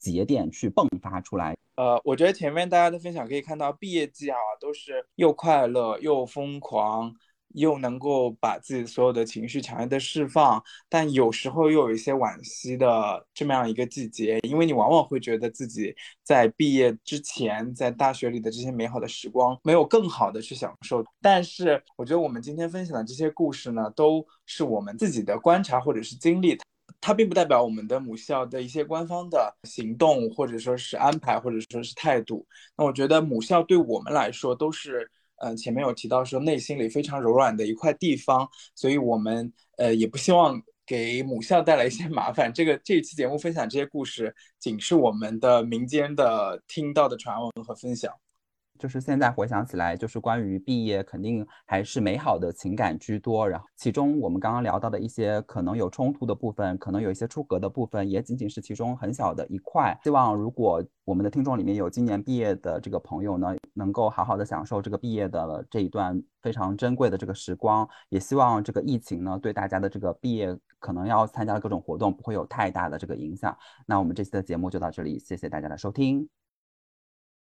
[0.00, 1.56] 节点去迸发出来。
[1.76, 7.14] 呃，我觉得前面大家的分享可以看到，毕业季啊，都是又快乐又疯狂。
[7.54, 15.92] 又能够把自己所有的情绪强烈的释放，但有时候又有一些惋惜的这么样一个季节，因为你往往会觉得自己
[16.22, 21.04] 在毕业之前，在大学里的这些美好的时光没有更好的去享受。
[21.20, 26.56] 但是我觉得我们今天分享的这些故事呢，都是我们自己的观察或者是经历，
[27.00, 32.46] 它并不代表我们的母校的一些官方的行动或者说是安排或者说是态度。
[32.76, 35.10] 那我觉得母校对我们来说都是。
[35.42, 42.52] 嗯，前面有提到说内心里非常柔软的一块地方，所以我们呃也不希望给母校带来一些 麻烦。
[42.52, 48.12] 这个这一期节目分享这些故事，仅是我们的民间的听到的传闻和分享。
[48.80, 53.46] 就是现在回想起来，就是关于毕业，肯定还是美好的情感居多。
[53.46, 59.94] 然后，其中我们刚刚聊到的一些可能有冲突的部分，可能有一些出格的部分，也仅仅是其中很小的一块。
[60.02, 67.86] 希望如果我们的听众里面有今年毕业的这个朋友呢，能够好好的享受这个毕业的这一段非常珍贵的这个时光。
[68.08, 73.54] 也希望这个疫情呢，对大家的这个毕业可能要参加的各种活动不会有太大的这个影响。
[73.84, 76.39] 那我们这期的节目就到这里，谢谢大家的收听。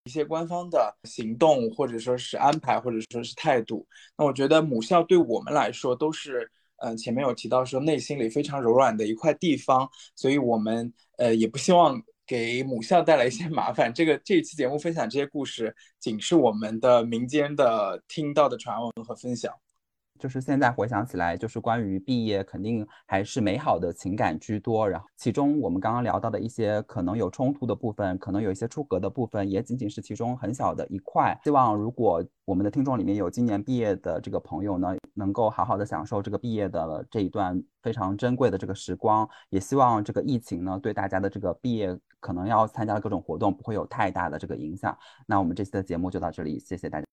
[0.05, 3.85] 一些官方的行动，或者说是安排，或者说是态度，
[4.15, 13.91] 那我觉得母校对我们来说都是，嗯，前面有提到说内心里非常柔软的一块地方，所以我们呃也不希望给母校带来一些麻烦。
[13.91, 19.51] 这个这一期节目分享这些故事，仅是我们的民间的听到的传闻和分享。
[20.19, 24.89] 就是现在回想起来，就是关于毕业，肯定还是美好的情感居多。
[24.89, 31.37] 然后，其中我们刚刚聊到的一些可能有冲突的部分，可能有一些出格的部分，也仅仅是其中很小的一块。
[31.43, 39.27] 希望如果我们的听众里面有今年毕业的这个朋友呢，能够好好的享受这个毕业的这一段非常珍贵的这个时光。
[39.49, 44.97] 也希望这个疫情呢，对大家的这个毕业可能要参加的各种活动不会有太大的这个影响。
[45.25, 47.03] 那我们这期的节目就到这里，谢谢大家。